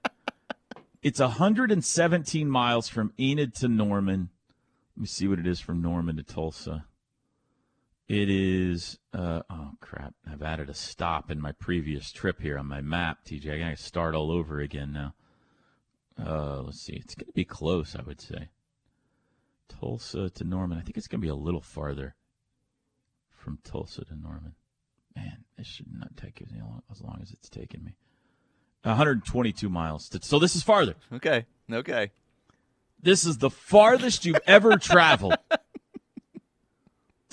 [1.03, 4.29] it's 117 miles from Enid to Norman.
[4.95, 6.85] Let me see what it is from Norman to Tulsa.
[8.07, 10.13] It is, uh, oh crap.
[10.29, 13.53] I've added a stop in my previous trip here on my map, TJ.
[13.55, 15.13] I gotta start all over again now.
[16.21, 16.93] Uh, let's see.
[16.93, 18.49] It's gonna be close, I would say.
[19.69, 20.77] Tulsa to Norman.
[20.77, 22.15] I think it's gonna be a little farther
[23.31, 24.55] from Tulsa to Norman.
[25.15, 27.95] Man, this should not take as long as, long as it's taken me.
[28.83, 30.09] 122 miles.
[30.09, 30.95] To, so this is farther.
[31.13, 32.11] Okay, okay.
[33.01, 35.35] This is the farthest you've ever traveled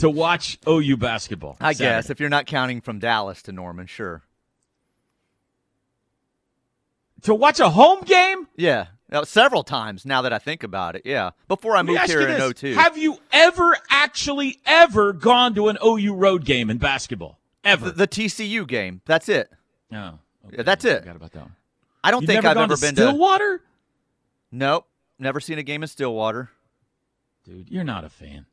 [0.00, 1.56] to watch OU basketball.
[1.60, 1.96] I Saturday.
[1.98, 4.22] guess if you're not counting from Dallas to Norman, sure.
[7.22, 8.48] to watch a home game.
[8.56, 11.02] Yeah, Uh, several times now that I think about it.
[11.04, 12.52] Yeah, before I moved here in this.
[12.60, 12.74] 02.
[12.74, 17.38] Have you ever actually ever gone to an OU road game in basketball?
[17.64, 17.86] Ever?
[17.90, 19.02] the, the TCU game.
[19.06, 19.50] That's it.
[19.90, 20.18] no.
[20.46, 20.98] Okay, Yeah, that's I it.
[21.00, 21.56] Forgot about that one.
[22.02, 22.98] I don't You've think I've ever to been Stillwater?
[22.98, 23.10] to.
[23.12, 23.62] Stillwater?
[24.52, 24.86] Nope,
[25.18, 26.48] never seen a game in Stillwater.
[27.44, 28.46] Dude, you're not a fan.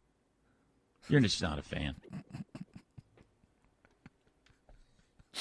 [1.10, 1.96] You're just not a fan.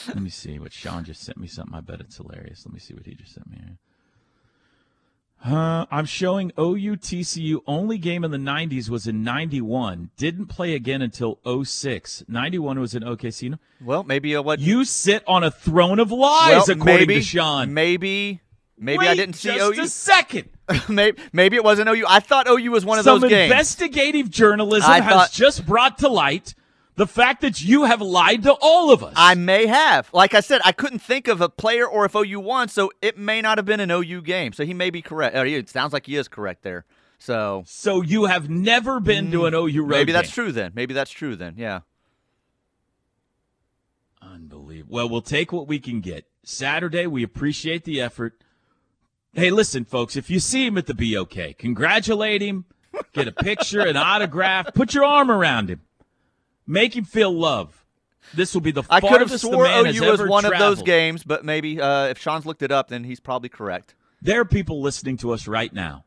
[0.08, 1.74] Let me see what Sean just sent me something.
[1.74, 2.64] I bet it's hilarious.
[2.66, 3.58] Let me see what he just sent me.
[5.44, 10.10] Uh, I'm showing OU TCU only game in the 90s was in 91.
[10.16, 12.24] Didn't play again until 06.
[12.26, 13.58] 91 was in OKC.
[13.80, 14.58] Well, maybe uh, what?
[14.60, 17.74] You sit on a throne of lies, well, according maybe, to Sean.
[17.74, 18.40] Maybe,
[18.78, 19.82] maybe I didn't see just OU.
[19.82, 20.48] a second.
[20.88, 22.04] maybe, maybe it wasn't OU.
[22.08, 23.50] I thought OU was one of Some those games.
[23.50, 26.54] investigative journalism I has thought- just brought to light
[26.96, 29.12] the fact that you have lied to all of us.
[29.16, 30.08] I may have.
[30.14, 33.18] Like I said, I couldn't think of a player or if OU won, so it
[33.18, 34.52] may not have been an OU game.
[34.54, 35.36] So he may be correct.
[35.36, 36.84] Or it sounds like he is correct there.
[37.18, 40.44] So so you have never been to an OU road Mm, maybe that's game.
[40.44, 40.72] true then.
[40.74, 41.54] Maybe that's true then.
[41.58, 41.80] Yeah.
[44.22, 44.94] Unbelievable.
[44.94, 46.24] Well, we'll take what we can get.
[46.44, 48.40] Saturday, we appreciate the effort.
[49.36, 52.64] Hey, listen, folks, if you see him at the BOK, congratulate him,
[53.12, 55.82] get a picture, an autograph, put your arm around him,
[56.66, 57.84] make him feel love.
[58.32, 61.44] This will be the I could have swore OU was one of those games, but
[61.44, 63.94] maybe uh, if Sean's looked it up, then he's probably correct.
[64.22, 66.04] There are people listening to us right now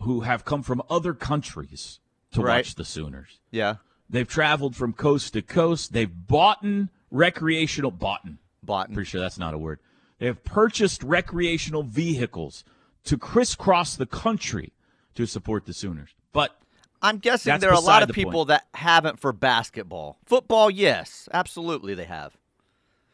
[0.00, 1.98] who have come from other countries
[2.32, 2.58] to Right.
[2.58, 3.40] watch the Sooners.
[3.50, 3.76] Yeah.
[4.08, 5.92] They've traveled from coast to coast.
[5.92, 6.64] They've bought
[7.10, 8.20] recreational bought
[8.62, 8.94] Boughton.
[8.94, 9.80] Pretty sure that's not a word.
[10.18, 12.64] They have purchased recreational vehicles
[13.04, 14.72] to crisscross the country
[15.14, 16.10] to support the Sooners.
[16.32, 16.60] But
[17.00, 18.48] I'm guessing there are a lot of people point.
[18.48, 20.18] that haven't for basketball.
[20.24, 22.36] Football, yes, absolutely they have.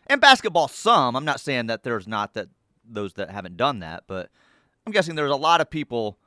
[0.06, 1.16] And basketball, some.
[1.16, 2.48] I'm not saying that there's not that
[2.86, 4.30] those that haven't done that, but
[4.86, 6.18] I'm guessing there's a lot of people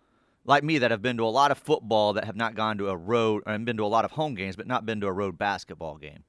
[0.46, 2.90] like me that have been to a lot of football that have not gone to
[2.90, 5.12] a road and been to a lot of home games, but not been to a
[5.12, 6.24] road basketball game.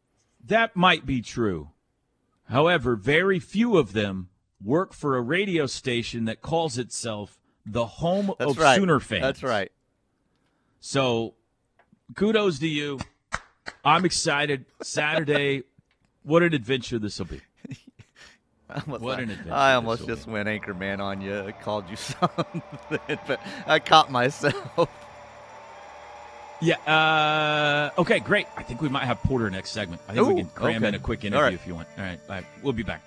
[0.45, 1.71] that might be true.
[2.45, 4.31] However, very few of them
[4.65, 8.77] work for a radio station that calls itself the home That's of right.
[8.77, 9.23] Sooner fans.
[9.23, 9.71] That's right.
[10.81, 11.35] So,
[12.15, 12.99] kudos to you.
[13.85, 14.65] I'm excited.
[14.83, 15.65] Saturday,
[16.23, 17.41] what an adventure this will be.
[18.71, 20.33] I almost, What an adventure I almost just be.
[20.33, 21.41] went anchorman on you.
[21.41, 24.89] I called you something, but I caught myself.
[26.61, 26.77] Yeah.
[27.97, 28.47] Uh, okay, great.
[28.57, 30.03] I think we might have Porter next segment.
[30.09, 31.55] I think we can cram in a quick interview right.
[31.55, 31.89] if you want.
[31.97, 32.21] All right.
[32.29, 32.45] All right.
[32.63, 33.03] We'll be back.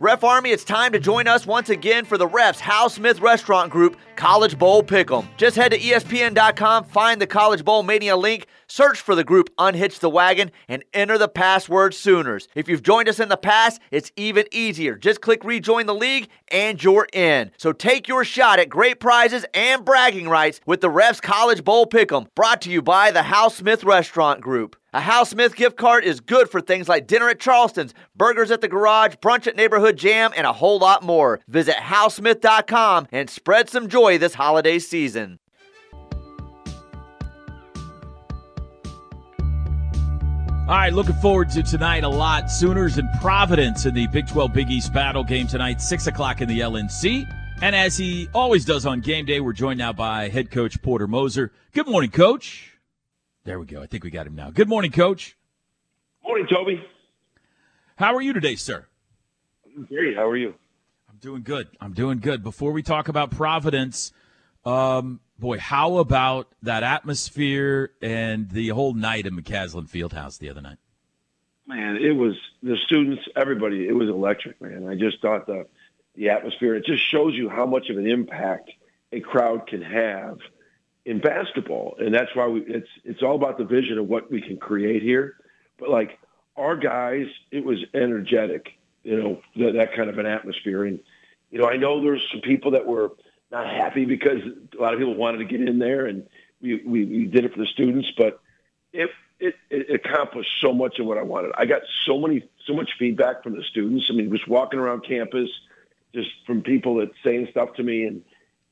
[0.00, 3.72] Ref Army, it's time to join us once again for the Refs Hal Smith Restaurant
[3.72, 5.24] Group College Bowl Pick'em.
[5.36, 10.00] Just head to ESPN.com, find the College Bowl Mania link, search for the group Unhitch
[10.00, 12.48] the Wagon, and enter the password Sooners.
[12.56, 14.96] If you've joined us in the past, it's even easier.
[14.96, 17.52] Just click rejoin the league and you're in.
[17.58, 21.86] So take your shot at great prizes and bragging rights with the Refs College Bowl
[21.86, 24.74] Pick'em, brought to you by the Hal Smith Restaurant Group.
[24.94, 28.62] A Hal Smith gift card is good for things like dinner at Charleston's, burgers at
[28.62, 31.40] the garage, brunch at Neighborhood Jam, and a whole lot more.
[31.46, 35.38] Visit halsmith.com and spread some joy this holiday season.
[40.68, 42.50] All right, looking forward to tonight a lot.
[42.50, 46.48] Sooners and Providence in the Big 12 Big East battle game tonight, 6 o'clock in
[46.48, 47.24] the LNC.
[47.62, 51.06] And as he always does on game day, we're joined now by head coach Porter
[51.06, 51.52] Moser.
[51.72, 52.78] Good morning, coach.
[53.44, 53.82] There we go.
[53.82, 54.50] I think we got him now.
[54.50, 55.38] Good morning, coach.
[56.22, 56.84] Morning, Toby.
[57.96, 58.86] How are you today, sir?
[59.88, 60.16] Great.
[60.16, 60.52] How are you?
[61.20, 61.68] Doing good.
[61.80, 62.44] I'm doing good.
[62.44, 64.12] Before we talk about Providence,
[64.64, 70.60] um, boy, how about that atmosphere and the whole night in McCasland Fieldhouse the other
[70.60, 70.78] night?
[71.66, 73.88] Man, it was the students, everybody.
[73.88, 74.86] It was electric, man.
[74.88, 75.66] I just thought the
[76.14, 76.76] the atmosphere.
[76.76, 78.70] It just shows you how much of an impact
[79.12, 80.38] a crowd can have
[81.04, 84.40] in basketball, and that's why we, it's it's all about the vision of what we
[84.40, 85.34] can create here.
[85.78, 86.18] But like
[86.56, 90.84] our guys, it was energetic, you know, that, that kind of an atmosphere.
[90.84, 91.00] And
[91.50, 93.12] you know, I know there's some people that were
[93.50, 94.40] not happy because
[94.78, 96.26] a lot of people wanted to get in there, and
[96.60, 98.40] we we, we did it for the students, but
[98.92, 101.52] it, it it accomplished so much of what I wanted.
[101.56, 104.06] I got so many so much feedback from the students.
[104.10, 105.48] I mean, just walking around campus,
[106.14, 108.22] just from people that saying stuff to me, and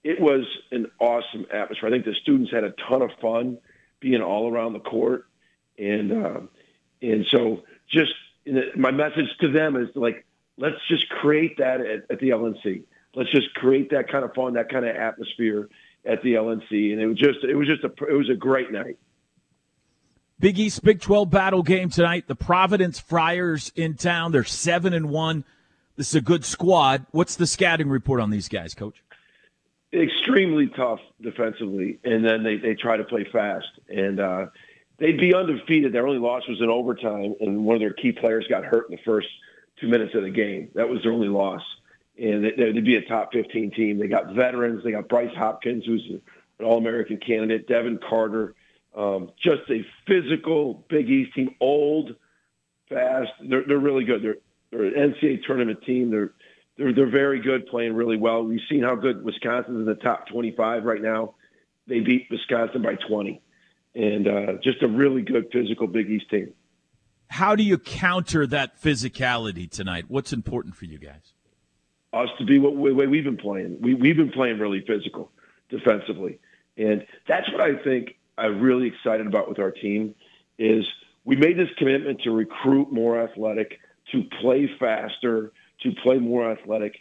[0.05, 1.89] it was an awesome atmosphere.
[1.89, 3.59] I think the students had a ton of fun
[4.01, 5.27] being all around the court,
[5.79, 6.41] and uh,
[7.01, 8.13] and so just
[8.77, 10.26] my message to them is like,
[10.59, 12.83] let's just create that at, at the LNC.
[13.15, 15.69] Let's just create that kind of fun, that kind of atmosphere
[16.05, 18.71] at the LNC, and it was just it was just a it was a great
[18.71, 18.99] night.
[20.39, 22.27] Big East Big 12 battle game tonight.
[22.27, 24.33] The Providence Friars in town.
[24.33, 25.45] They're 7 and 1.
[25.97, 27.07] This is a good squad.
[27.11, 29.03] What's the scouting report on these guys, coach?
[29.95, 33.69] Extremely tough defensively, and then they, they try to play fast.
[33.89, 34.47] And uh,
[34.99, 35.93] they'd be undefeated.
[35.93, 38.97] Their only loss was in overtime, and one of their key players got hurt in
[38.97, 39.29] the first
[39.81, 40.71] two minutes of the game.
[40.75, 41.63] That was their only loss.
[42.19, 43.99] And they'd be a top 15 team.
[43.99, 44.83] They got veterans.
[44.83, 48.55] They got Bryce Hopkins, who's an All American candidate, Devin Carter.
[48.97, 52.17] Um, just a physical Big East team, old,
[52.89, 53.31] fast.
[53.47, 54.23] They're, they're really good.
[54.23, 54.37] They're,
[54.71, 56.11] they're an NCAA tournament team.
[56.11, 56.33] They're
[56.77, 58.43] they're they're very good, playing really well.
[58.43, 61.35] We've seen how good Wisconsin's in the top 25 right now.
[61.87, 63.41] They beat Wisconsin by 20,
[63.95, 66.53] and uh, just a really good physical Big East team.
[67.37, 70.07] How do you counter that physicality tonight?
[70.09, 71.35] What's important for you guys?
[72.15, 73.77] Us to be what way we've been playing.
[73.83, 75.31] We we've been playing really physical
[75.69, 76.39] defensively,
[76.79, 80.15] and that's what I think I'm really excited about with our team
[80.59, 80.87] is
[81.27, 83.81] we made this commitment to recruit more athletic,
[84.13, 86.95] to play faster, to play more athletic,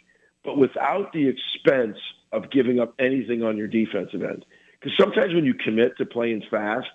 [0.44, 1.96] but without the expense
[2.32, 4.44] of giving up anything on your defensive end.
[4.78, 6.88] Because sometimes when you commit to playing fast,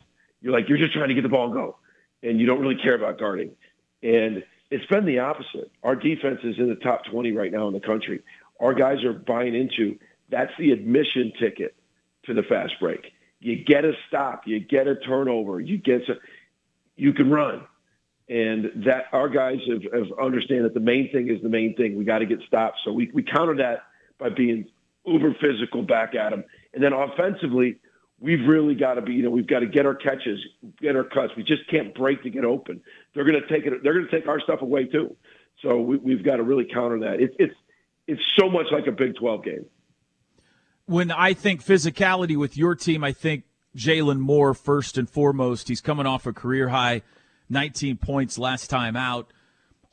[0.44, 1.78] you're like, you're just trying to get the ball and go,
[2.24, 3.52] and you don't really care about guarding.
[4.04, 5.72] And it's been the opposite.
[5.84, 8.22] Our defense is in the top 20 right now in the country.
[8.60, 9.98] Our guys are buying into
[10.30, 11.76] that's the admission ticket
[12.26, 13.12] to the fast break.
[13.40, 16.18] You get a stop, you get a turnover, you get some,
[16.96, 17.64] you can run
[18.32, 21.98] and that our guys have, have understand that the main thing is the main thing.
[21.98, 22.78] We got to get stopped.
[22.86, 23.84] So we, we counter that
[24.18, 24.68] by being
[25.06, 26.46] uber physical back at them.
[26.74, 27.80] And then offensively,
[28.22, 30.40] we've really got to be, you know, we've got to get our catches,
[30.80, 31.34] get our cuts.
[31.36, 32.82] We just can't break to get open.
[33.14, 33.84] They're going to take it.
[33.84, 35.16] They're going to take our stuff away too.
[35.62, 37.20] So we, have got to really counter that.
[37.20, 37.56] It, it's,
[38.08, 39.66] it's so much like a Big 12 game.
[40.86, 43.44] When I think physicality with your team, I think
[43.76, 45.68] Jalon Moore first and foremost.
[45.68, 47.02] He's coming off a career high
[47.50, 49.32] 19 points last time out.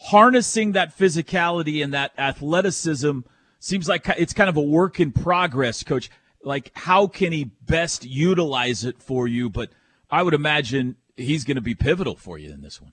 [0.01, 3.20] Harnessing that physicality and that athleticism
[3.59, 6.11] seems like it's kind of a work in progress, coach.
[6.43, 9.51] Like, how can he best utilize it for you?
[9.51, 9.70] But
[10.11, 12.93] I would imagine he's going to be pivotal for you in this one.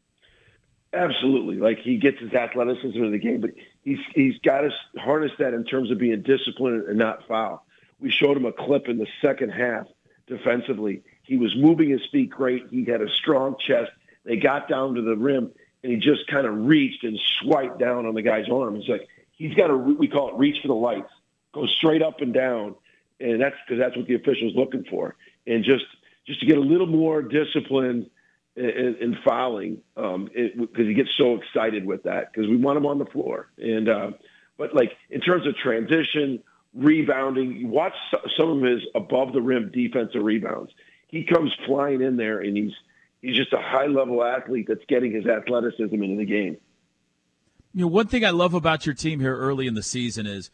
[0.93, 1.57] Absolutely.
[1.57, 3.51] Like he gets his athleticism in the game, but
[3.83, 7.65] he's he's got to harness that in terms of being disciplined and not foul.
[7.99, 9.87] We showed him a clip in the second half
[10.27, 11.03] defensively.
[11.23, 12.67] He was moving his feet great.
[12.69, 13.91] He had a strong chest.
[14.23, 15.51] They got down to the rim,
[15.83, 18.77] and he just kind of reached and swiped down on the guy's arm.
[18.77, 21.11] It's like he's got to we call it reach for the lights,
[21.53, 22.75] go straight up and down,
[23.19, 25.15] and that's because that's what the official's looking for,
[25.47, 25.85] and just
[26.27, 28.09] just to get a little more discipline
[28.55, 32.85] in, in fouling because um, he gets so excited with that because we want him
[32.85, 33.49] on the floor.
[33.57, 34.11] And uh,
[34.57, 36.41] but like in terms of transition,
[36.73, 37.93] rebounding, watch
[38.37, 40.71] some of his above the rim defensive rebounds.
[41.07, 42.73] He comes flying in there and he's
[43.21, 46.57] he's just a high level athlete that's getting his athleticism into the game.
[47.73, 50.49] You know, one thing I love about your team here early in the season is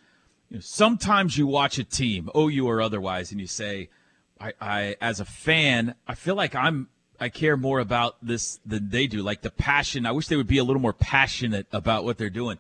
[0.52, 3.90] you know, sometimes you watch a team, OU or otherwise, and you say,
[4.38, 6.90] I, I, as a fan, I feel like I'm
[7.22, 9.22] I care more about this than they do.
[9.22, 10.06] Like the passion.
[10.06, 12.58] I wish they would be a little more passionate about what they're doing.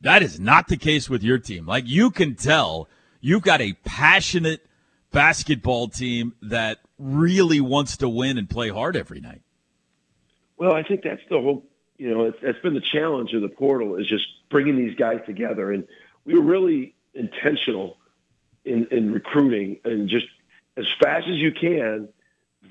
[0.00, 1.66] That is not the case with your team.
[1.66, 2.88] Like you can tell
[3.20, 4.64] you've got a passionate
[5.10, 9.42] basketball team that really wants to win and play hard every night.
[10.56, 11.64] Well, I think that's the whole.
[11.96, 15.72] You know, it's, been the challenge of the portal is just bringing these guys together,
[15.72, 15.84] and
[16.24, 17.96] we were really intentional
[18.64, 20.26] in, in recruiting and just
[20.76, 22.08] as fast as you can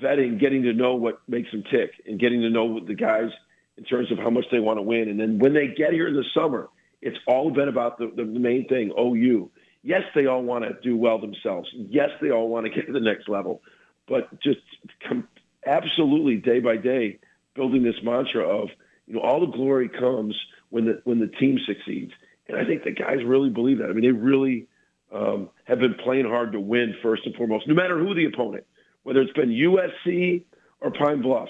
[0.00, 3.30] vetting, getting to know what makes them tick, and getting to know the guys
[3.76, 5.08] in terms of how much they want to win.
[5.08, 6.68] And then when they get here in the summer,
[7.00, 9.50] it's all been about the, the main thing, OU.
[9.82, 11.68] Yes, they all want to do well themselves.
[11.74, 13.62] Yes, they all want to get to the next level.
[14.08, 14.60] But just
[15.06, 15.28] com-
[15.66, 17.18] absolutely day by day,
[17.54, 18.70] building this mantra of,
[19.06, 20.34] you know, all the glory comes
[20.70, 22.12] when the when the team succeeds.
[22.48, 23.88] And I think the guys really believe that.
[23.88, 24.66] I mean, they really
[25.12, 28.64] um, have been playing hard to win first and foremost, no matter who the opponent,
[29.02, 30.42] whether it's been USC
[30.80, 31.48] or Pine Bluff.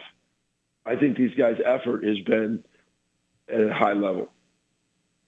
[0.87, 2.63] I think these guys' effort has been
[3.49, 4.29] at a high level.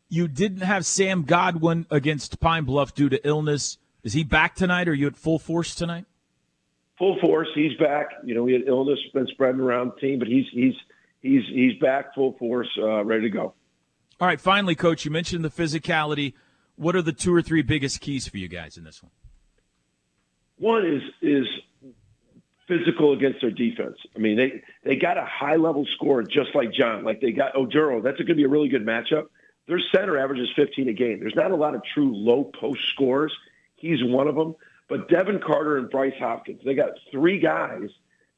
[0.08, 3.78] You didn't have Sam Godwin against Pine Bluff due to illness.
[4.04, 4.86] Is he back tonight?
[4.86, 6.04] Or are you at full force tonight?
[6.98, 7.48] Full force.
[7.54, 8.08] He's back.
[8.24, 10.74] You know, he had illness been spreading around the team, but he's he's
[11.22, 13.54] he's he's back full force, uh, ready to go.
[14.20, 14.40] All right.
[14.40, 16.34] Finally, coach, you mentioned the physicality.
[16.76, 19.12] What are the two or three biggest keys for you guys in this one?
[20.58, 21.46] One is is
[22.66, 23.96] physical against their defense.
[24.14, 27.54] I mean, they they got a high level score just like John, like they got
[27.54, 28.02] Oduro.
[28.02, 29.26] That's going to be a really good matchup.
[29.68, 31.20] Their center averages 15 a game.
[31.20, 33.32] There's not a lot of true low post scores.
[33.76, 34.54] He's one of them.
[34.88, 37.88] But Devin Carter and Bryce Hopkins, they got three guys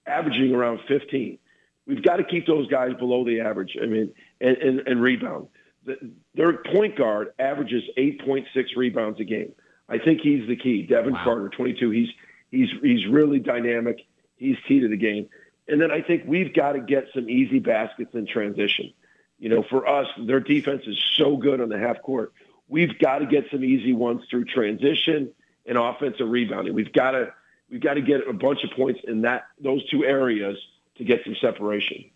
[0.07, 1.39] averaging around 15.
[1.87, 3.77] We've got to keep those guys below the average.
[3.81, 5.49] I mean, and, and, and rebound.
[5.89, 8.45] The, their point guard averages 8.6
[8.77, 9.53] rebounds a game.
[9.89, 10.83] I think he's the key.
[10.83, 11.25] Devin wow.
[11.25, 11.91] Carter, 22.
[11.91, 12.09] He's
[12.51, 14.07] he's he's really dynamic.
[14.37, 15.29] He's key to the game.
[15.67, 18.93] And then I think we've got to get some easy baskets in transition.
[19.39, 22.33] You know, for us, their defense is so good on the half court.
[22.69, 25.31] We've got to get some easy ones through transition
[25.65, 26.75] and offensive rebounding.
[26.75, 27.33] We've got to
[27.71, 30.59] we've got to get a bunch of points in that those two areas
[30.97, 32.11] to get some separation.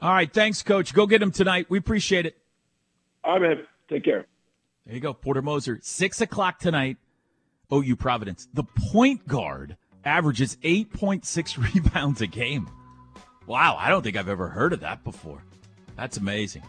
[0.00, 0.94] All right, thanks, Coach.
[0.94, 1.66] Go get them tonight.
[1.68, 2.38] We appreciate it.
[3.24, 3.66] All right, man.
[3.88, 4.26] Take care.
[4.86, 5.78] There you go, Porter Moser.
[5.82, 6.96] Six o'clock tonight.
[7.72, 8.48] OU Providence.
[8.54, 12.68] The point guard averages 8.6 rebounds a game.
[13.46, 15.42] Wow, I don't think I've ever heard of that before.
[15.96, 16.62] That's amazing.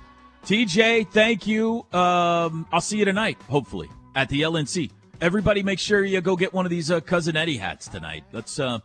[0.46, 1.86] TJ, thank you.
[1.94, 4.90] Um, I'll see you tonight, hopefully, at the LNC.
[5.22, 8.24] Everybody, make sure you go get one of these uh, cousin Eddie hats tonight.
[8.32, 8.80] Let's uh,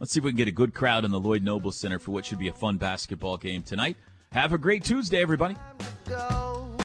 [0.00, 2.10] let's see if we can get a good crowd in the Lloyd Noble Center for
[2.10, 3.96] what should be a fun basketball game tonight.
[4.32, 5.56] Have a great Tuesday, everybody.